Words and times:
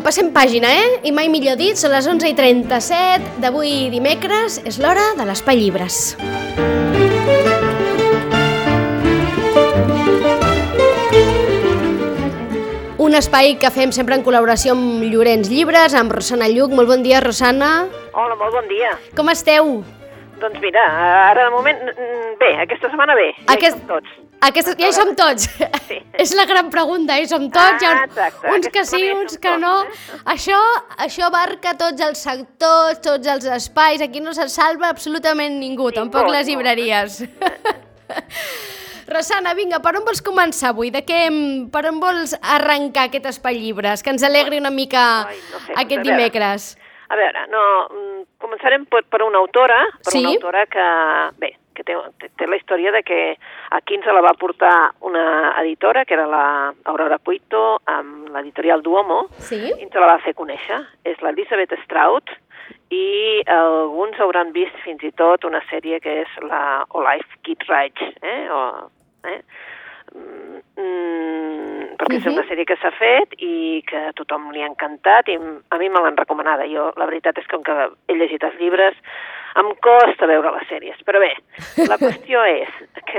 Vinga, 0.00 0.08
passem 0.08 0.30
pàgina, 0.32 0.68
eh? 0.72 1.00
I 1.04 1.12
mai 1.12 1.28
millor 1.28 1.58
dit, 1.60 1.76
són 1.76 1.92
les 1.92 2.06
11 2.08 2.30
i 2.32 2.34
37 2.38 3.36
d'avui 3.44 3.90
dimecres, 3.92 4.56
és 4.64 4.80
l'hora 4.80 5.10
de 5.18 5.28
l'Espai 5.28 5.60
Llibres. 5.60 6.16
Un 13.00 13.14
espai 13.16 13.56
que 13.60 13.70
fem 13.72 13.92
sempre 13.96 14.16
en 14.16 14.24
col·laboració 14.24 14.74
amb 14.76 15.04
Llorenç 15.08 15.48
Llibres, 15.52 15.94
amb 15.96 16.12
Rosana 16.12 16.48
Lluc. 16.52 16.72
Molt 16.76 16.88
bon 16.92 17.02
dia, 17.04 17.20
Rosana. 17.24 17.70
Hola, 18.12 18.36
molt 18.40 18.52
bon 18.56 18.68
dia. 18.68 18.92
Com 19.16 19.28
esteu? 19.32 19.80
Doncs 20.40 20.60
mira, 20.64 20.84
ara 21.30 21.48
de 21.48 21.52
moment, 21.52 21.80
bé, 22.40 22.54
aquesta 22.64 22.88
setmana 22.88 23.16
bé, 23.16 23.32
ja 23.36 23.54
Aquest- 23.56 23.82
tots. 23.88 24.08
Aquestes, 24.40 24.76
ja 24.80 24.88
hi 24.88 24.94
som 24.96 25.10
tots. 25.18 25.44
Sí. 25.84 25.98
És 26.22 26.32
la 26.36 26.46
gran 26.48 26.70
pregunta, 26.72 27.18
hi 27.20 27.28
som 27.28 27.44
tots. 27.52 27.84
Ah, 27.84 28.06
exacte. 28.06 28.48
uns 28.54 28.70
que 28.72 28.84
sí, 28.88 29.02
uns 29.12 29.36
que 29.42 29.52
no. 29.60 29.74
eh? 29.84 30.18
Això, 30.32 30.58
això 31.04 31.28
abarca 31.28 31.74
tots 31.80 32.00
els 32.06 32.24
sectors, 32.24 33.02
tots 33.04 33.28
els 33.28 33.44
espais. 33.58 34.00
Aquí 34.04 34.24
no 34.24 34.32
se 34.36 34.48
salva 34.48 34.88
absolutament 34.94 35.60
ningú, 35.60 35.90
tampoc 35.92 36.30
les 36.32 36.46
no. 36.46 36.54
llibreries. 36.54 37.22
Rosana, 39.10 39.52
vinga, 39.58 39.80
per 39.82 39.96
on 39.98 40.04
vols 40.06 40.22
començar 40.22 40.70
avui? 40.70 40.92
De 40.94 41.02
què, 41.02 41.24
per 41.74 41.82
on 41.90 41.98
vols 42.00 42.36
arrencar 42.40 43.08
aquest 43.08 43.26
espai 43.32 43.58
llibres? 43.58 44.04
Que 44.06 44.14
ens 44.14 44.22
alegri 44.24 44.60
una 44.62 44.70
mica 44.70 45.26
Ai, 45.26 45.40
no 45.50 45.64
sé, 45.66 45.74
aquest 45.74 45.98
a 45.98 46.04
veure. 46.06 46.20
A 47.10 47.16
veure, 47.18 47.46
no, 47.50 47.62
mm, 47.90 48.20
començarem 48.38 48.84
per, 48.86 49.02
per 49.10 49.22
una 49.26 49.40
autora, 49.42 49.80
per 50.04 50.12
Sí? 50.14 50.20
una 50.22 50.34
autora 50.36 50.66
que, 50.70 50.84
bé, 51.42 51.48
que 51.74 51.82
té, 51.82 51.96
té, 52.38 52.46
la 52.46 52.56
història 52.60 52.92
de 52.94 53.02
que 53.02 53.18
aquí 53.74 53.96
ens 53.98 54.06
la 54.06 54.22
va 54.22 54.34
portar 54.38 54.92
una 55.00 55.24
editora, 55.62 56.04
que 56.04 56.14
era 56.14 56.26
la 56.30 56.44
Aurora 56.92 57.18
Puito, 57.18 57.80
amb 57.90 58.28
l'editorial 58.30 58.82
Duomo, 58.86 59.24
Sí? 59.38 59.58
i 59.58 59.82
ens 59.82 59.94
la 59.98 60.06
va 60.12 60.20
fer 60.22 60.34
conèixer. 60.38 60.78
És 61.04 61.18
l'Elisabeth 61.24 61.74
Strout, 61.82 62.30
i 62.94 63.42
alguns 63.46 64.18
hauran 64.22 64.52
vist 64.54 64.76
fins 64.84 65.02
i 65.02 65.10
tot 65.18 65.44
una 65.44 65.60
sèrie 65.70 65.98
que 66.02 66.20
és 66.22 66.38
la 66.46 66.84
O 66.90 67.02
Life 67.02 67.38
Kid 67.42 67.66
Rage, 67.68 68.12
eh? 68.22 68.48
O, 68.50 68.90
eh? 69.26 69.40
Mm, 70.14 71.49
perquè 72.00 72.16
és 72.16 72.24
Mhm. 72.24 72.32
una 72.32 72.46
sèrie 72.48 72.64
que 72.64 72.76
s'ha 72.80 72.90
fet 72.96 73.34
i 73.38 73.82
que 73.86 73.96
a 74.08 74.12
tothom 74.16 74.50
li 74.52 74.62
ha 74.62 74.66
encantat 74.72 75.28
i 75.28 75.36
a 75.36 75.76
mi 75.78 75.88
me 75.90 76.00
l'han 76.00 76.16
recomanada. 76.16 76.64
Jo, 76.66 76.92
la 76.96 77.04
veritat 77.06 77.36
és 77.38 77.46
que 77.46 77.56
com 77.56 77.62
que 77.62 77.90
he 78.08 78.14
llegit 78.16 78.42
els 78.42 78.56
llibres 78.58 78.96
em 79.56 79.66
costa 79.82 80.26
veure 80.30 80.52
les 80.54 80.68
sèries, 80.68 80.96
però 81.04 81.18
bé, 81.18 81.34
la 81.88 81.98
qüestió 82.24 82.42
és 82.46 82.68
que 83.04 83.18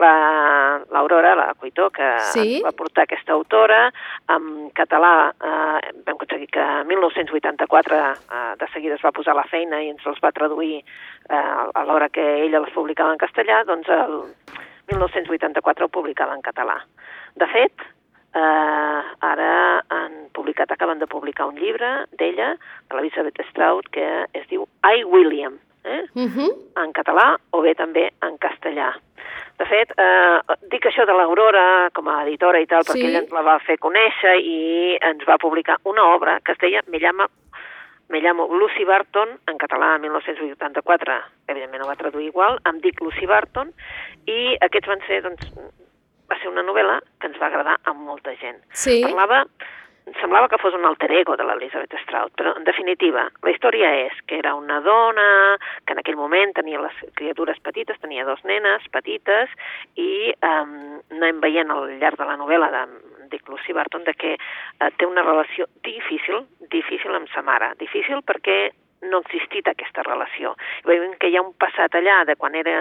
la- 0.00 0.80
l'Aurora, 0.90 1.34
la, 1.36 1.46
la 1.46 1.54
Cuitó, 1.54 1.88
que 1.90 2.18
Sí. 2.34 2.60
va 2.64 2.72
portar 2.72 3.04
aquesta 3.04 3.32
autora, 3.32 3.92
en 4.28 4.70
català 4.74 5.30
eh, 5.40 5.92
vam 6.04 6.16
aconseguir 6.16 6.48
que 6.50 6.60
en 6.60 6.86
1984 6.88 7.94
eh, 7.96 8.54
de 8.58 8.66
seguida 8.74 8.94
es 8.96 9.02
va 9.04 9.12
posar 9.12 9.34
la 9.36 9.44
feina 9.44 9.80
i 9.82 9.88
ens 9.90 10.04
els 10.06 10.18
va 10.20 10.32
traduir 10.32 10.82
eh, 11.30 11.34
a 11.74 11.84
l'hora 11.84 12.08
que 12.08 12.42
ella 12.44 12.58
les 12.60 12.72
publicava 12.74 13.12
en 13.12 13.18
castellà, 13.18 13.64
doncs 13.64 13.88
el 13.88 14.34
1984 14.90 15.84
ho 15.86 15.88
publicava 15.88 16.34
en 16.34 16.42
català. 16.42 16.78
De 17.36 17.46
fet, 17.46 17.72
eh, 18.34 19.00
ara 19.20 19.84
han 19.88 20.28
publicat, 20.32 20.70
acaben 20.70 20.98
de 20.98 21.06
publicar 21.06 21.48
un 21.48 21.56
llibre 21.56 22.06
d'ella, 22.18 22.54
de 22.88 22.96
l'Elisabeth 22.96 23.40
Strout, 23.50 23.88
que 23.90 24.26
es 24.32 24.46
diu 24.48 24.66
I, 24.84 25.04
William, 25.04 25.58
eh? 25.84 26.04
Uh 26.14 26.28
-huh. 26.28 26.50
en 26.84 26.92
català 26.92 27.36
o 27.50 27.62
bé 27.62 27.74
també 27.74 28.10
en 28.22 28.38
castellà. 28.38 28.92
De 29.58 29.64
fet, 29.66 29.90
eh, 29.96 30.38
dic 30.70 30.86
això 30.86 31.04
de 31.06 31.12
l'Aurora 31.12 31.90
com 31.92 32.08
a 32.08 32.22
editora 32.22 32.60
i 32.60 32.66
tal, 32.66 32.82
perquè 32.82 33.00
Sí. 33.00 33.06
ella 33.06 33.18
ens 33.18 33.32
la 33.32 33.42
va 33.42 33.58
fer 33.58 33.78
conèixer 33.78 34.38
i 34.40 34.98
ens 35.00 35.24
va 35.26 35.36
publicar 35.36 35.78
una 35.84 36.04
obra 36.14 36.40
que 36.40 36.52
es 36.52 36.58
deia 36.58 36.80
Me 36.86 36.98
llama 36.98 37.26
me 38.08 38.20
llamo 38.20 38.48
Lucy 38.48 38.84
Barton, 38.84 39.28
en 39.46 39.58
català 39.58 39.96
en 39.96 40.02
1984, 40.02 41.12
evidentment 41.46 41.82
ho 41.82 41.88
va 41.88 41.96
traduir 41.96 42.26
igual, 42.28 42.58
em 42.64 42.80
dic 42.80 43.00
Lucy 43.00 43.26
Barton, 43.26 43.72
i 44.24 44.56
aquests 44.60 44.88
van 44.88 45.00
ser, 45.06 45.22
doncs, 45.22 45.52
va 46.30 46.38
ser 46.40 46.52
una 46.52 46.64
novel·la 46.66 47.00
que 47.20 47.30
ens 47.30 47.40
va 47.40 47.48
agradar 47.48 47.78
a 47.84 47.94
molta 47.96 48.34
gent. 48.40 48.60
Sí. 48.72 49.00
Parlava, 49.04 49.44
semblava 50.20 50.48
que 50.48 50.58
fos 50.60 50.74
un 50.76 50.86
alter 50.88 51.10
ego 51.20 51.36
de 51.36 51.44
l'Elizabeth 51.44 51.96
Strout, 52.04 52.32
però 52.38 52.54
en 52.56 52.64
definitiva, 52.64 53.26
la 53.44 53.52
història 53.52 53.90
és 54.06 54.16
que 54.26 54.38
era 54.38 54.54
una 54.56 54.80
dona 54.84 55.28
que 55.84 55.96
en 55.96 56.02
aquell 56.02 56.18
moment 56.20 56.54
tenia 56.56 56.80
les 56.82 56.96
criatures 57.18 57.60
petites, 57.64 58.00
tenia 58.00 58.26
dos 58.28 58.42
nenes 58.48 58.84
petites, 58.94 59.52
i 59.96 60.32
um, 60.38 60.98
anem 61.18 61.40
veient 61.44 61.72
al 61.72 61.88
llarg 62.00 62.20
de 62.20 62.28
la 62.28 62.38
novel·la 62.40 62.72
de 62.74 62.84
Dick 63.28 63.48
Lucy 63.48 63.72
Barton 63.76 64.04
de 64.04 64.14
que 64.16 64.34
eh, 64.36 64.90
té 64.96 65.06
una 65.06 65.22
relació 65.22 65.68
difícil, 65.84 66.46
difícil 66.72 67.14
amb 67.14 67.28
sa 67.32 67.44
mare. 67.44 67.74
Difícil 67.80 68.22
perquè 68.24 68.70
no 69.02 69.18
ha 69.18 69.24
existit 69.24 69.68
aquesta 69.70 70.02
relació. 70.06 70.54
Veiem 70.88 71.14
que 71.20 71.30
hi 71.30 71.36
ha 71.38 71.44
un 71.44 71.52
passat 71.60 71.94
allà 71.94 72.24
de 72.26 72.34
quan 72.36 72.56
era 72.58 72.78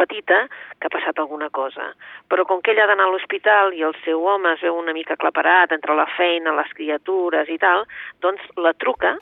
petita 0.00 0.46
que 0.80 0.88
ha 0.88 0.92
passat 0.92 1.18
alguna 1.18 1.50
cosa. 1.50 1.92
Però 2.28 2.46
com 2.48 2.62
que 2.62 2.72
ella 2.74 2.86
ha 2.86 2.90
d'anar 2.90 3.06
a 3.06 3.12
l'hospital 3.14 3.74
i 3.76 3.84
el 3.86 3.94
seu 4.04 4.24
home 4.26 4.52
es 4.54 4.64
veu 4.66 4.76
una 4.78 4.94
mica 4.96 5.14
aclaparat 5.14 5.72
entre 5.76 5.94
la 5.94 6.08
feina, 6.16 6.56
les 6.56 6.72
criatures 6.74 7.48
i 7.52 7.58
tal, 7.62 7.86
doncs 8.24 8.42
la 8.56 8.74
truca 8.74 9.16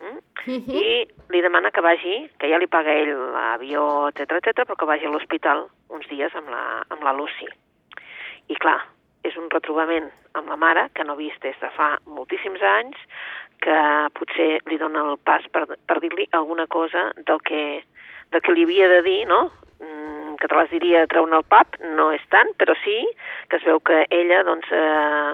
mm? 0.00 0.18
Uh 0.46 0.58
-huh. 0.58 0.74
i 0.74 1.08
li 1.30 1.40
demana 1.40 1.70
que 1.70 1.80
vagi, 1.80 2.30
que 2.38 2.48
ja 2.48 2.58
li 2.58 2.66
paga 2.66 2.92
ell 2.92 3.14
l'avió, 3.34 4.08
etc 4.08 4.32
etc, 4.38 4.66
però 4.66 4.76
que 4.76 4.86
vagi 4.86 5.06
a 5.06 5.10
l'hospital 5.10 5.68
uns 5.88 6.06
dies 6.08 6.34
amb 6.34 6.48
la, 6.48 6.84
amb 6.88 7.02
la 7.02 7.12
Lucy. 7.12 7.48
I 8.48 8.54
clar, 8.56 8.80
és 9.22 9.36
un 9.36 9.48
retrobament 9.50 10.10
amb 10.32 10.48
la 10.48 10.56
mare 10.56 10.88
que 10.94 11.04
no 11.04 11.12
ha 11.12 11.20
vist 11.20 11.40
des 11.42 11.58
de 11.60 11.70
fa 11.76 11.98
moltíssims 12.06 12.62
anys, 12.62 12.96
que 13.62 13.78
potser 14.18 14.50
li 14.70 14.78
dona 14.80 15.04
el 15.12 15.18
pas 15.22 15.44
per, 15.54 15.66
per 15.86 16.00
dir-li 16.02 16.26
alguna 16.32 16.66
cosa 16.66 17.10
del 17.26 17.40
que, 17.46 17.62
del 18.32 18.42
que 18.42 18.54
li 18.56 18.66
havia 18.66 18.88
de 18.96 19.02
dir, 19.06 19.20
no? 19.30 19.44
Mm, 19.82 20.34
que 20.40 20.48
te 20.50 20.58
les 20.58 20.70
diria 20.74 21.06
treure 21.10 21.38
el 21.38 21.46
pap, 21.46 21.78
no 21.96 22.10
és 22.14 22.22
tant, 22.34 22.50
però 22.58 22.74
sí 22.82 22.98
que 23.48 23.58
es 23.60 23.64
veu 23.68 23.80
que 23.80 24.04
ella, 24.10 24.42
doncs, 24.46 24.68
eh, 24.70 25.32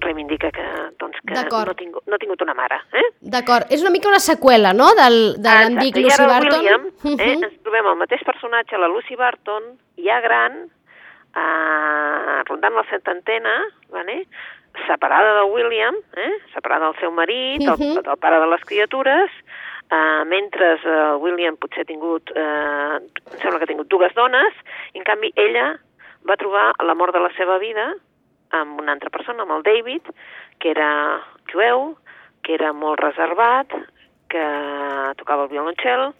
reivindica 0.00 0.50
que, 0.50 0.64
doncs, 0.98 1.18
que 1.26 1.34
no, 1.36 1.58
ha 1.60 1.74
tingut, 1.76 2.06
no 2.08 2.16
ha 2.16 2.20
tingut 2.22 2.40
una 2.42 2.54
mare, 2.56 2.80
eh? 2.96 3.04
D'acord, 3.34 3.68
és 3.72 3.82
una 3.84 3.92
mica 3.92 4.08
una 4.08 4.20
seqüela, 4.22 4.72
no?, 4.76 4.88
del, 4.96 5.18
de 5.44 5.50
Ah, 5.52 5.68
Lucy 5.68 6.26
Barton. 6.26 6.60
William, 6.60 6.86
Uh 7.04 7.14
eh, 7.16 7.16
-huh. 7.16 7.44
ens 7.44 7.62
trobem 7.62 7.86
el 7.86 7.96
mateix 7.96 8.24
personatge, 8.24 8.78
la 8.78 8.88
Lucy 8.88 9.16
Barton, 9.16 9.62
ja 9.96 10.20
gran, 10.20 10.70
eh, 11.36 12.42
rondant 12.48 12.74
la 12.74 12.84
setantena, 12.90 13.54
vale? 13.90 14.26
Separada 14.86 15.34
de 15.40 15.44
William, 15.52 15.94
eh? 16.16 16.32
separada 16.54 16.86
del 16.86 16.98
seu 17.00 17.10
marit, 17.12 17.62
el, 17.62 17.76
Mhm. 17.78 18.02
del 18.02 18.16
pare 18.18 18.40
de 18.40 18.46
les 18.46 18.64
criatures, 18.64 19.30
eh, 19.90 20.24
mentre 20.26 20.74
eh, 20.84 21.14
William 21.18 21.56
potser 21.56 21.82
ha 21.82 21.84
tingut, 21.84 22.30
eh, 22.34 22.96
em 23.00 23.38
sembla 23.42 23.58
que 23.58 23.64
ha 23.64 23.72
tingut 23.72 23.88
dues 23.88 24.14
dones, 24.14 24.52
i 24.94 24.98
en 24.98 25.04
canvi 25.04 25.32
ella 25.36 25.78
va 26.28 26.36
trobar 26.36 26.72
l'amor 26.84 27.12
de 27.12 27.20
la 27.20 27.30
seva 27.36 27.58
vida 27.58 27.94
amb 28.52 28.80
una 28.80 28.92
altra 28.92 29.10
persona, 29.10 29.42
amb 29.42 29.52
el 29.52 29.62
David, 29.62 30.02
que 30.58 30.70
era 30.70 31.20
jueu, 31.52 31.96
que 32.42 32.54
era 32.54 32.72
molt 32.72 32.98
reservat, 33.00 33.68
que 34.28 34.44
tocava 35.16 35.44
el 35.44 35.48
violoncel, 35.50 36.12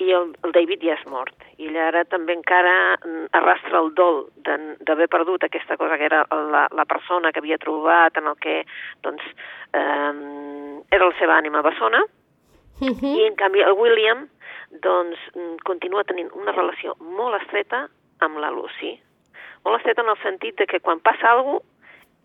i 0.00 0.12
el, 0.16 0.30
el 0.44 0.52
David 0.56 0.84
ja 0.86 0.94
és 0.96 1.04
mort. 1.12 1.34
I 1.60 1.68
ella 1.68 1.88
ara 1.90 2.04
també 2.08 2.32
encara 2.36 2.96
mm, 2.96 3.26
arrastra 3.36 3.82
el 3.82 3.90
dol 3.94 4.22
d'haver 4.44 5.08
perdut 5.12 5.44
aquesta 5.44 5.76
cosa 5.76 5.98
que 6.00 6.08
era 6.08 6.22
la, 6.30 6.66
la 6.72 6.86
persona 6.88 7.32
que 7.32 7.42
havia 7.42 7.60
trobat 7.60 8.16
en 8.16 8.30
el 8.32 8.38
que 8.40 8.62
doncs, 9.04 9.26
eh, 9.76 10.14
era 10.90 11.04
la 11.04 11.18
seva 11.20 11.36
ànima 11.36 11.62
bessona, 11.66 12.02
Uh 12.80 12.88
-huh. 12.88 13.12
i 13.18 13.26
en 13.26 13.34
canvi 13.36 13.60
el 13.60 13.72
William 13.76 14.28
doncs, 14.70 15.18
mm, 15.34 15.56
continua 15.64 16.04
tenint 16.04 16.30
una 16.32 16.52
relació 16.52 16.94
molt 16.98 17.42
estreta 17.42 17.88
amb 18.20 18.38
la 18.38 18.50
Lucy. 18.50 18.98
Molt 19.64 19.76
estreta 19.76 20.00
en 20.00 20.08
el 20.08 20.16
sentit 20.22 20.56
de 20.56 20.66
que 20.66 20.80
quan 20.80 21.00
passa 21.00 21.28
alguna 21.28 21.58
cosa, 21.58 21.66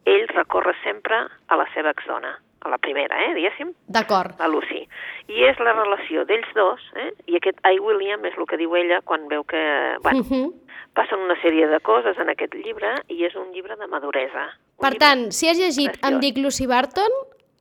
ell 0.06 0.28
recorre 0.28 0.74
sempre 0.84 1.18
a 1.48 1.56
la 1.56 1.66
seva 1.74 1.90
exdona, 1.90 2.40
a 2.66 2.70
la 2.70 2.78
primera, 2.78 3.16
eh, 3.26 3.34
diguéssim, 3.36 3.72
D'acord. 3.88 4.34
la 4.40 4.48
Lucy. 4.48 4.88
I 5.30 5.44
és 5.46 5.60
la 5.60 5.74
relació 5.74 6.26
d'ells 6.26 6.52
dos, 6.56 6.82
eh? 6.96 7.12
i 7.28 7.38
aquest 7.38 7.60
I, 7.66 7.80
William, 7.80 8.26
és 8.26 8.34
el 8.38 8.46
que 8.50 8.58
diu 8.58 8.76
ella 8.76 9.02
quan 9.06 9.28
veu 9.28 9.44
que, 9.44 9.62
bueno, 10.04 10.20
Uh 10.20 10.26
-huh. 10.26 10.54
passen 10.94 11.20
una 11.20 11.36
sèrie 11.42 11.68
de 11.68 11.80
coses 11.82 12.18
en 12.18 12.30
aquest 12.30 12.54
llibre 12.56 12.96
i 13.08 13.24
és 13.26 13.36
un 13.36 13.52
llibre 13.54 13.76
de 13.76 13.88
maduresa. 13.88 14.50
Per 14.80 14.92
llibre- 14.92 15.00
tant, 15.00 15.32
si 15.32 15.48
has 15.50 15.58
llegit 15.58 15.92
preciós. 15.92 16.12
Em 16.12 16.20
dic 16.20 16.38
Lucy 16.38 16.66
Barton, 16.68 17.12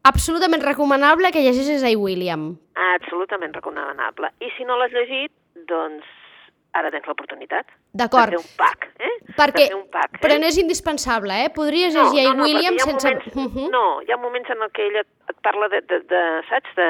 absolutament 0.03 0.63
recomanable 0.63 1.31
que 1.33 1.41
llegeixis 1.43 1.83
a 1.85 1.97
William. 1.99 2.57
Absolutament 2.75 3.55
recomanable. 3.55 4.29
I 4.41 4.51
si 4.57 4.65
no 4.65 4.77
l'has 4.79 4.93
llegit, 4.93 5.33
doncs 5.69 6.05
ara 6.75 6.91
tens 6.91 7.07
l'oportunitat. 7.07 7.67
D'acord. 7.95 8.35
Fer 8.35 8.39
un 8.39 8.49
pack, 8.59 8.89
eh? 8.99 9.13
Perquè, 9.39 9.69
fer 9.69 9.77
un 9.79 9.87
pack, 9.91 10.15
eh? 10.17 10.23
però 10.23 10.39
no 10.39 10.47
és 10.51 10.59
indispensable, 10.59 11.37
eh? 11.45 11.51
Podries 11.55 11.95
llegir 11.95 12.27
a 12.29 12.35
no, 12.35 12.45
William 12.49 12.79
sense... 12.79 13.09
Moments, 13.09 13.37
Uh 13.37 13.47
-huh. 13.55 13.71
No, 13.71 14.01
hi 14.03 14.11
ha 14.13 14.17
moments 14.17 14.51
en 14.51 14.59
què 14.73 14.83
ella 14.91 15.01
et 15.31 15.37
parla 15.43 15.69
de, 15.69 15.81
de, 15.83 16.01
de 16.01 16.23
saps, 16.49 16.75
de, 16.77 16.89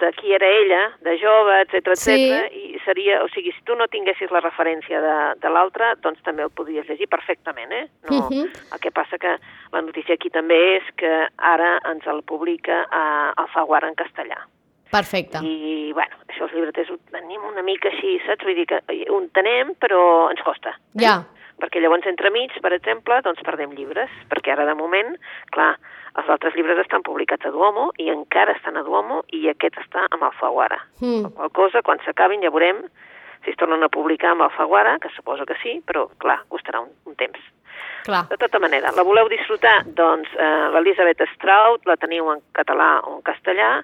de 0.00 0.10
qui 0.18 0.32
era 0.34 0.46
ella, 0.46 0.82
de 1.02 1.18
jove, 1.18 1.60
etc 1.62 1.94
Sí. 1.94 2.10
etc. 2.12 2.52
i 2.52 2.78
seria, 2.84 3.22
o 3.22 3.28
sigui, 3.28 3.52
si 3.52 3.62
tu 3.64 3.74
no 3.76 3.86
tinguessis 3.88 4.30
la 4.30 4.40
referència 4.40 5.00
de, 5.00 5.16
de 5.40 5.48
l'altre, 5.50 5.94
doncs 6.02 6.22
també 6.22 6.42
el 6.42 6.50
podries 6.50 6.86
llegir 6.88 7.08
perfectament, 7.08 7.72
eh? 7.72 7.86
No, 8.10 8.28
Mhm. 8.30 8.50
El 8.72 8.80
que 8.80 8.90
passa 8.90 9.18
que 9.18 9.36
la 9.72 9.82
notícia 9.82 10.14
aquí 10.14 10.30
també 10.30 10.76
és 10.78 10.84
que 10.96 11.28
ara 11.38 11.80
ens 11.92 12.06
el 12.06 12.22
publica 12.22 12.86
a 12.90 13.32
Alfaguara 13.36 13.88
en 13.88 13.94
castellà. 13.94 14.46
Perfecte. 14.90 15.40
I, 15.42 15.92
bueno, 15.96 16.20
això 16.28 16.46
els 16.46 16.54
llibreters 16.54 16.90
ho 16.92 16.98
tenim 17.12 17.44
una 17.48 17.62
mica 17.66 17.90
així, 17.90 18.18
saps? 18.26 18.44
Vull 18.46 18.58
dir 18.58 18.66
que 18.70 18.80
ho 19.08 19.20
entenem, 19.20 19.74
però 19.80 20.30
ens 20.30 20.42
costa. 20.46 20.74
eh? 20.76 21.02
Ja. 21.06 21.16
Perquè 21.62 21.80
llavors, 21.80 22.06
entremig, 22.10 22.54
per 22.60 22.72
exemple, 22.74 23.20
doncs 23.22 23.42
perdem 23.46 23.72
llibres, 23.78 24.10
perquè 24.30 24.52
ara, 24.52 24.66
de 24.66 24.74
moment, 24.74 25.14
clar, 25.54 25.72
els 26.18 26.28
altres 26.30 26.54
llibres 26.54 26.78
estan 26.82 27.02
publicats 27.06 27.46
a 27.46 27.52
Duomo 27.54 27.88
i 28.02 28.10
encara 28.10 28.54
estan 28.58 28.76
a 28.78 28.82
Duomo 28.86 29.22
i 29.34 29.48
aquest 29.50 29.78
està 29.82 30.06
amb 30.10 30.26
Alfaguara. 30.28 30.78
Mm. 31.00 31.32
Qual 31.38 31.52
cosa, 31.54 31.82
quan 31.82 32.02
s'acabin 32.04 32.42
ja 32.42 32.52
veurem 32.54 32.84
si 33.44 33.52
es 33.52 33.58
tornen 33.60 33.82
a 33.84 33.90
publicar 33.92 34.32
amb 34.32 34.46
Alfaguara, 34.46 34.98
que 35.02 35.10
suposo 35.14 35.46
que 35.46 35.56
sí, 35.62 35.76
però, 35.86 36.06
clar, 36.22 36.40
costarà 36.48 36.80
un, 36.80 36.90
un 37.06 37.14
temps. 37.18 37.40
Clar. 38.04 38.24
De 38.28 38.36
tota 38.40 38.60
manera, 38.60 38.92
la 38.96 39.04
voleu 39.04 39.28
disfrutar? 39.32 39.78
Doncs 39.96 40.28
eh, 40.36 40.68
l'Elisabeth 40.74 41.22
Straut 41.34 41.86
la 41.88 41.96
teniu 42.00 42.28
en 42.32 42.42
català 42.56 42.98
o 43.04 43.16
en 43.18 43.22
castellà, 43.24 43.78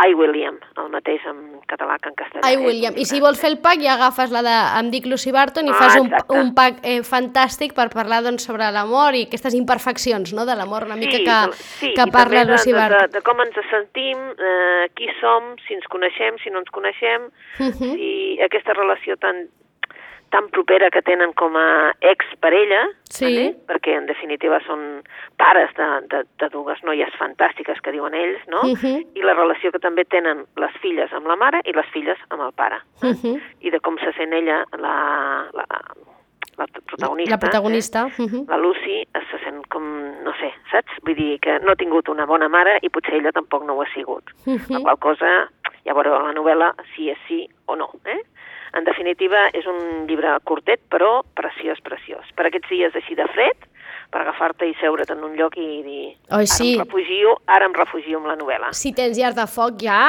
I, 0.00 0.14
William, 0.14 0.54
el 0.80 0.88
mateix 0.88 1.20
en 1.28 1.60
català 1.68 1.98
que 2.00 2.08
en 2.08 2.14
castellà. 2.16 2.48
És 2.48 2.56
un 2.56 2.64
William, 2.64 2.94
i 2.96 3.04
si 3.04 3.18
vols 3.20 3.40
fer 3.42 3.50
el 3.50 3.58
pack 3.60 3.82
ja 3.82 3.94
agafes 3.98 4.30
la 4.32 4.40
de 4.46 4.54
Em 4.80 4.88
dic 4.90 5.04
Lucy 5.10 5.32
Barton 5.34 5.66
i 5.68 5.70
Ah, 5.74 5.74
fas 5.76 5.96
un, 6.00 6.06
exacte. 6.06 6.38
un 6.38 6.54
pack 6.54 6.78
eh, 6.82 7.00
fantàstic 7.04 7.74
per 7.76 7.90
parlar 7.92 8.22
doncs, 8.24 8.46
sobre 8.48 8.70
l'amor 8.72 9.14
i 9.18 9.26
aquestes 9.26 9.52
imperfeccions 9.58 10.32
no, 10.32 10.46
de 10.46 10.54
l'amor 10.56 10.84
una 10.86 10.96
mica 10.96 11.18
que, 11.18 11.24
de- 11.26 11.52
sí, 11.52 11.92
que 11.94 12.06
i 12.08 12.10
parla 12.10 12.44
també 12.46 12.52
Lucy 12.52 12.72
de, 12.72 12.78
de, 12.78 12.80
de, 12.80 12.88
Barton. 12.88 13.10
de 13.18 13.22
com 13.28 13.40
ens 13.44 13.60
sentim, 13.70 14.18
eh, 14.38 14.88
qui 14.94 15.08
som, 15.20 15.52
si 15.66 15.74
ens 15.74 15.86
coneixem, 15.92 16.38
si 16.44 16.50
no 16.50 16.60
ens 16.64 16.70
coneixem, 16.70 17.28
Mhm. 17.58 17.92
si 17.94 18.38
aquesta 18.46 18.72
relació 18.72 19.16
tan 19.18 19.48
tan 20.30 20.48
propera 20.54 20.90
que 20.90 21.02
tenen 21.02 21.32
com 21.34 21.56
a 21.56 21.92
ex-parella, 22.00 22.84
Sí. 23.10 23.24
vale? 23.24 23.56
perquè 23.66 23.96
en 23.98 24.06
definitiva 24.06 24.60
són 24.66 25.02
pares 25.36 25.72
de, 25.76 25.88
de, 26.12 26.20
de 26.38 26.48
dues 26.52 26.78
noies 26.86 27.10
fantàstiques 27.18 27.80
que 27.82 27.90
diuen 27.92 28.14
ells, 28.14 28.40
no? 28.48 28.62
Mhm. 28.62 29.10
I 29.18 29.22
la 29.26 29.34
relació 29.34 29.72
que 29.72 29.80
també 29.82 30.04
tenen 30.04 30.44
les 30.56 30.72
filles 30.80 31.12
amb 31.12 31.26
la 31.26 31.36
mare 31.36 31.60
i 31.64 31.72
les 31.74 31.86
filles 31.90 32.18
amb 32.30 32.42
el 32.42 32.52
pare. 32.52 32.78
eh? 33.02 33.10
Mhm. 33.12 33.40
I 33.60 33.70
de 33.70 33.80
com 33.80 33.98
se 33.98 34.12
sent 34.12 34.32
ella, 34.32 34.64
la, 34.78 34.94
la, 35.52 35.66
la 36.58 36.66
protagonista. 36.86 37.30
La 37.34 37.38
protagonista. 37.38 38.06
Eh? 38.06 38.22
mhm. 38.22 38.44
La 38.48 38.56
Lucy 38.56 39.02
se 39.30 39.38
sent 39.44 39.66
com, 39.68 39.82
no 40.22 40.32
sé, 40.38 40.52
saps? 40.70 40.92
Vull 41.02 41.16
dir 41.16 41.40
que 41.40 41.58
no 41.60 41.72
ha 41.72 41.76
tingut 41.76 42.08
una 42.08 42.26
bona 42.26 42.48
mare 42.48 42.78
i 42.82 42.88
potser 42.90 43.14
ella 43.18 43.32
tampoc 43.32 43.64
no 43.66 43.74
ho 43.74 43.82
ha 43.82 43.88
sigut. 43.94 44.30
Mhm. 44.46 44.70
La 44.70 44.80
qual 44.80 44.98
cosa, 44.98 45.48
ja 45.84 45.94
veureu 45.94 46.12
la 46.22 46.32
novel·la 46.32 46.74
si 46.94 47.10
és 47.10 47.18
sí 47.26 47.48
o 47.66 47.74
no. 47.76 47.90
Eh? 48.04 48.20
En 48.78 48.84
definitiva, 48.86 49.48
és 49.52 49.66
un 49.66 50.06
llibre 50.06 50.36
curtet, 50.46 50.80
però 50.92 51.22
preciós, 51.34 51.80
preciós. 51.82 52.24
Per 52.36 52.46
aquests 52.46 52.70
dies 52.70 52.94
així 52.94 53.16
de 53.18 53.26
fred, 53.34 53.66
per 54.10 54.20
agafar-te 54.22 54.66
i 54.70 54.74
seure't 54.80 55.10
en 55.14 55.24
un 55.26 55.34
lloc 55.38 55.56
i 55.58 55.68
dir... 55.86 56.04
Oi, 56.34 56.46
sí. 56.46 56.74
Ara 56.76 56.84
em 56.84 56.88
refugio, 56.88 57.36
ara 57.46 57.66
em 57.70 57.74
refugio 57.74 58.18
amb 58.18 58.30
la 58.30 58.36
novel·la. 58.38 58.72
Si 58.74 58.92
tens 58.94 59.18
llar 59.18 59.32
de 59.34 59.46
foc 59.50 59.82
ja, 59.82 60.00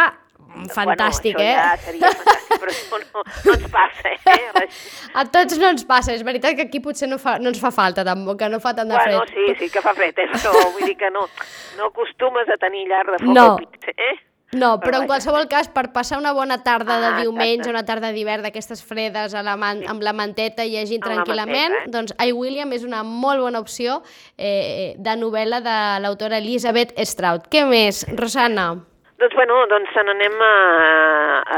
fantàstic, 0.74 1.36
bueno, 1.38 1.50
eh? 1.50 1.56
ja 1.58 1.75
seria 1.81 2.10
fantàstic, 2.12 2.58
però 2.62 2.74
això 2.74 3.00
no, 3.02 3.24
no 3.46 3.54
ens 3.58 3.68
passa, 3.78 4.13
eh? 4.13 4.66
A 5.16 5.25
tots 5.31 5.58
no 5.62 5.69
ens 5.74 5.86
passa, 5.88 6.13
és 6.16 6.24
veritat 6.28 6.58
que 6.58 6.66
aquí 6.68 6.81
potser 6.84 7.10
no, 7.10 7.18
fa, 7.22 7.38
no 7.42 7.50
ens 7.54 7.62
fa 7.62 7.72
falta 7.74 8.04
tampoc, 8.08 8.38
que 8.42 8.50
no 8.52 8.60
fa 8.63 8.74
tant 8.78 8.90
de 8.92 8.98
Bueno, 8.98 9.22
fred. 9.25 9.36
sí, 9.58 9.66
sí 9.66 9.69
que 9.74 9.81
fa 9.86 9.94
fred, 9.98 10.18
eh? 10.22 10.28
Això, 10.38 10.52
vull 10.75 10.86
dir 10.86 10.98
que 11.00 11.10
no, 11.13 11.25
no 11.78 11.90
acostumes 11.92 12.50
a 12.50 12.58
tenir 12.62 12.88
llar 12.90 13.06
de 13.10 13.18
foc 13.24 13.34
No. 13.34 13.48
al 13.54 13.63
pit, 13.63 13.90
eh? 13.96 14.13
No, 14.51 14.81
però 14.83 15.00
en 15.00 15.07
qualsevol 15.07 15.45
cas, 15.48 15.69
per 15.71 15.94
passar 15.95 16.18
una 16.19 16.33
bona 16.36 16.57
tarda 16.63 16.98
de 17.00 17.09
Ah, 17.12 17.19
diumenge, 17.21 17.69
una 17.71 17.86
tarda 17.88 18.09
d'hivern 18.12 18.44
d'aquestes 18.44 18.83
fredes 18.83 19.33
a 19.33 19.44
la 19.48 19.56
man 19.56 19.86
amb 19.88 20.03
la 20.03 20.12
manteta 20.12 20.65
i 20.68 20.74
llegint 20.75 21.03
tranquil·lament, 21.06 21.71
manteta, 21.71 21.88
eh? 21.88 21.92
doncs 21.94 22.15
I, 22.19 22.33
William 22.36 22.74
és 22.75 22.83
una 22.83 23.00
molt 23.07 23.39
bona 23.39 23.62
opció 23.63 24.01
eh, 24.38 24.94
de 24.98 25.15
novel·la 25.15 25.62
de 25.63 25.77
l'autora 26.03 26.42
Elizabeth 26.44 26.92
Strout. 27.07 27.48
Què 27.48 27.63
més, 27.63 28.03
Rosana? 28.19 28.74
Doncs, 29.21 29.36
bueno, 29.38 29.62
doncs 29.71 29.92
se 29.95 30.03
n'anem 30.03 30.36
a, 30.44 30.53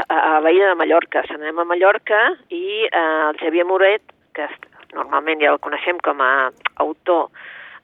a, 0.04 0.18
a 0.36 0.40
la 0.44 0.52
illa 0.52 0.70
de 0.70 0.78
Mallorca. 0.78 1.24
Se 1.26 1.34
n'anem 1.34 1.58
a 1.58 1.64
Mallorca 1.64 2.20
i 2.54 2.84
eh, 2.84 3.30
el 3.30 3.40
Xavier 3.42 3.66
Moret, 3.66 4.06
que 4.38 4.46
normalment 4.94 5.42
ja 5.42 5.50
el 5.50 5.62
coneixem 5.64 5.98
com 6.04 6.22
a 6.22 6.52
autor 6.84 7.30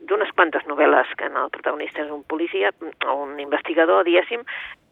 d'unes 0.07 0.31
quantes 0.37 0.63
novel·les 0.69 1.11
que 1.19 1.27
en 1.29 1.35
el 1.37 1.51
protagonista 1.51 2.05
és 2.05 2.13
un 2.13 2.23
policia 2.23 2.71
o 3.07 3.17
un 3.25 3.41
investigador, 3.43 4.05
diguéssim, 4.07 4.47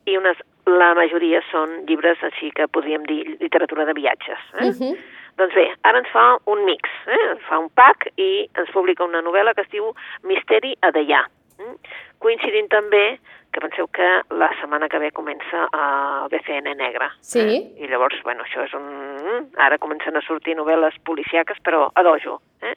i 0.08 0.16
unes, 0.18 0.40
la 0.68 0.92
majoria 0.98 1.40
són 1.50 1.84
llibres 1.88 2.20
així 2.26 2.50
que 2.56 2.68
podríem 2.68 3.06
dir 3.08 3.22
literatura 3.40 3.86
de 3.88 3.96
viatges. 3.96 4.42
Eh? 4.60 4.72
Mhm. 4.72 4.98
Doncs 5.38 5.54
bé, 5.54 5.68
ara 5.86 6.00
ens 6.02 6.10
fa 6.10 6.36
un 6.50 6.64
mix, 6.66 6.90
eh? 7.06 7.18
ens 7.30 7.42
fa 7.46 7.60
un 7.62 7.68
pack 7.70 8.08
i 8.16 8.48
ens 8.58 8.70
publica 8.74 9.04
una 9.04 9.22
novel·la 9.22 9.54
que 9.54 9.62
es 9.62 9.70
diu 9.70 9.92
Misteri 10.26 10.74
a 10.82 10.90
Deià. 10.90 11.22
Mm? 11.58 11.76
Coincidint 12.18 12.66
també 12.72 13.20
que 13.54 13.62
penseu 13.62 13.86
que 13.94 14.08
la 14.34 14.48
setmana 14.60 14.88
que 14.90 14.98
ve 14.98 15.12
comença 15.14 15.68
el 15.72 16.26
BCN 16.32 16.74
negre. 16.76 17.08
Sí. 17.20 17.40
Eh? 17.40 17.60
I 17.84 17.88
llavors, 17.88 18.18
bueno, 18.26 18.44
això 18.44 18.66
és 18.66 18.74
un... 18.76 19.46
Ara 19.56 19.78
comencen 19.78 20.18
a 20.18 20.24
sortir 20.26 20.56
novel·les 20.58 20.98
policiaques, 21.06 21.62
però 21.64 21.86
a 21.94 22.04
dojo. 22.04 22.40
Eh? 22.62 22.74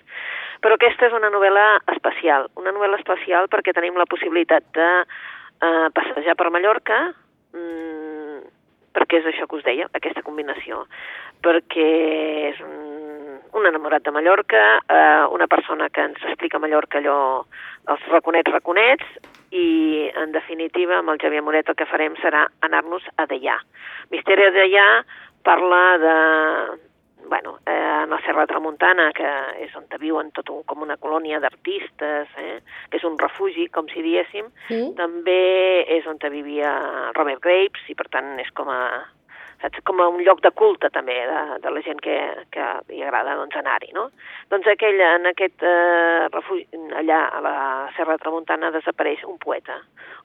Però 0.62 0.78
aquesta 0.78 1.10
és 1.10 1.18
una 1.18 1.34
novel·la 1.34 1.66
especial. 1.96 2.48
Una 2.62 2.74
novel·la 2.76 3.02
especial 3.02 3.50
perquè 3.52 3.74
tenim 3.76 3.98
la 4.00 4.08
possibilitat 4.10 4.70
de 4.78 4.90
eh, 5.02 5.88
passejar 5.98 6.38
per 6.38 6.52
Mallorca, 6.54 7.02
mm, 7.54 8.40
perquè 8.96 9.22
és 9.22 9.30
això 9.32 9.48
que 9.48 9.60
us 9.60 9.68
deia, 9.68 9.90
aquesta 9.98 10.24
combinació. 10.26 10.86
Perquè 11.42 11.90
és 12.52 12.60
un, 12.66 13.40
un 13.58 13.68
enamorat 13.68 14.04
de 14.06 14.14
Mallorca, 14.16 14.64
eh, 14.86 15.26
una 15.36 15.48
persona 15.48 15.90
que 15.90 16.04
ens 16.10 16.24
explica 16.24 16.60
Mallorca 16.60 17.00
allò, 17.00 17.20
els 17.92 18.10
raconets 18.12 18.52
raconets, 18.52 19.08
i 19.52 20.08
en 20.16 20.32
definitiva 20.32 21.00
amb 21.00 21.12
el 21.12 21.20
Xavier 21.20 21.44
Moret 21.44 21.70
el 21.70 21.76
que 21.76 21.90
farem 21.90 22.16
serà 22.22 22.46
anar-nos 22.68 23.04
a 23.20 23.28
Deià. 23.28 23.58
Misteri 24.12 24.48
de 24.48 24.54
Deià 24.56 24.86
parla 25.44 25.82
de, 26.00 26.16
bueno, 27.28 27.60
eh, 27.66 28.04
en 28.04 28.10
la 28.10 28.20
Serra 28.26 28.48
Tramuntana, 28.48 29.12
que 29.14 29.30
és 29.64 29.76
on 29.76 29.86
viuen 30.00 30.32
tot 30.36 30.50
un, 30.50 30.64
com 30.68 30.82
una 30.82 30.98
colònia 30.98 31.40
d'artistes, 31.40 32.28
eh, 32.38 32.60
que 32.90 32.98
és 32.98 33.08
un 33.08 33.18
refugi, 33.20 33.68
com 33.70 33.88
si 33.90 34.02
diéssim, 34.02 34.50
Mm. 34.70 34.96
també 34.96 35.86
és 35.98 36.06
on 36.08 36.18
vivia 36.32 37.12
Robert 37.14 37.42
Graves 37.42 37.90
i 37.90 37.96
per 37.96 38.08
tant 38.10 38.40
és 38.40 38.50
com 38.52 38.70
a, 38.70 39.06
saps, 39.62 39.80
com 39.84 40.00
a 40.02 40.08
un 40.10 40.24
lloc 40.24 40.42
de 40.42 40.52
culte 40.52 40.90
també 40.90 41.14
de, 41.14 41.42
de 41.64 41.70
la 41.70 41.82
gent 41.82 42.02
que, 42.02 42.18
que 42.52 42.68
li 42.90 43.02
agrada 43.04 43.36
doncs, 43.36 43.56
anar-hi. 43.56 43.92
No? 43.94 44.10
Doncs 44.50 44.68
aquell, 44.68 45.00
en 45.00 45.30
aquest 45.32 45.64
eh, 45.64 46.28
refugi, 46.34 46.68
allà 46.98 47.24
a 47.30 47.42
la 47.42 47.56
Serra 47.98 48.18
Tramuntana 48.18 48.72
desapareix 48.72 49.24
un 49.30 49.38
poeta, 49.38 49.82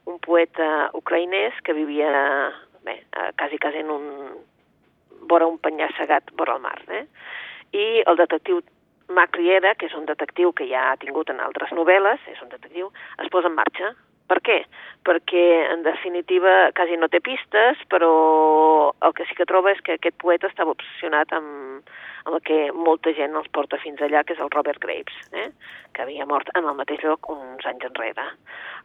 un 0.07 0.19
poeta 0.19 0.91
ucraïnès 0.95 1.61
que 1.65 1.77
vivia 1.77 2.11
bé, 2.87 3.03
eh, 3.03 3.33
quasi, 3.39 3.59
quasi 3.59 3.83
en 3.85 3.91
un, 3.91 4.07
vora 5.31 5.49
un 5.49 5.59
penyà 5.59 5.89
segat 5.97 6.33
vora 6.39 6.57
el 6.57 6.65
mar. 6.65 6.79
Eh? 6.89 7.05
I 7.73 7.87
el 8.07 8.19
detectiu 8.21 8.63
Mac 9.09 9.37
Riera, 9.39 9.75
que 9.79 9.87
és 9.87 9.95
un 9.95 10.07
detectiu 10.07 10.53
que 10.53 10.67
ja 10.71 10.91
ha 10.91 10.99
tingut 11.03 11.31
en 11.31 11.41
altres 11.41 11.73
novel·les, 11.77 12.23
és 12.33 12.43
un 12.43 12.51
detectiu, 12.51 12.91
es 13.23 13.31
posa 13.31 13.51
en 13.53 13.57
marxa. 13.59 13.93
Per 14.27 14.41
què? 14.43 14.57
Perquè, 15.07 15.45
en 15.71 15.85
definitiva, 15.87 16.73
quasi 16.75 16.97
no 16.99 17.07
té 17.07 17.21
pistes, 17.23 17.79
però 17.93 18.11
el 19.07 19.15
que 19.15 19.27
sí 19.29 19.37
que 19.39 19.47
troba 19.47 19.71
és 19.71 19.83
que 19.87 19.95
aquest 19.95 20.17
poeta 20.19 20.51
estava 20.51 20.75
obsessionat 20.75 21.31
amb, 21.37 21.47
amb 22.27 22.37
el 22.37 22.43
que 22.47 22.59
molta 22.75 23.13
gent 23.17 23.37
els 23.39 23.49
porta 23.55 23.79
fins 23.83 24.01
allà, 24.03 24.23
que 24.27 24.35
és 24.35 24.43
el 24.43 24.51
Robert 24.55 24.83
Graves, 24.83 25.17
eh? 25.33 25.49
que 25.95 26.03
havia 26.05 26.27
mort 26.29 26.51
en 26.59 26.67
el 26.69 26.77
mateix 26.77 27.05
lloc 27.05 27.29
uns 27.33 27.67
anys 27.69 27.87
enrere. 27.89 28.27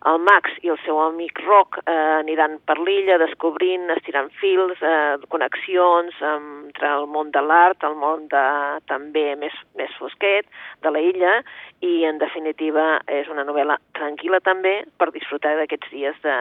El 0.10 0.22
Max 0.26 0.54
i 0.66 0.72
el 0.74 0.80
seu 0.86 1.00
amic 1.02 1.42
Rock 1.46 1.80
eh, 1.84 1.96
aniran 2.20 2.58
per 2.66 2.78
l'illa 2.80 3.18
descobrint, 3.22 3.90
estirant 3.98 4.32
fils, 4.40 4.80
eh, 4.82 5.18
connexions 5.34 6.22
entre 6.32 6.94
el 6.96 7.08
món 7.12 7.34
de 7.36 7.44
l'art, 7.46 7.84
el 7.86 7.98
món 8.00 8.28
de, 8.32 8.46
també 8.92 9.28
més, 9.42 9.58
més 9.78 9.94
fosquet 10.00 10.48
de 10.86 10.94
la 10.94 11.04
illa, 11.04 11.40
i 11.82 12.02
en 12.10 12.22
definitiva 12.22 13.02
és 13.10 13.30
una 13.30 13.46
novel·la 13.48 13.78
tranquil·la 13.98 14.42
també 14.46 14.82
per 14.98 15.12
disfrutar 15.14 15.58
d'aquests 15.60 15.94
dies 15.94 16.18
de, 16.26 16.38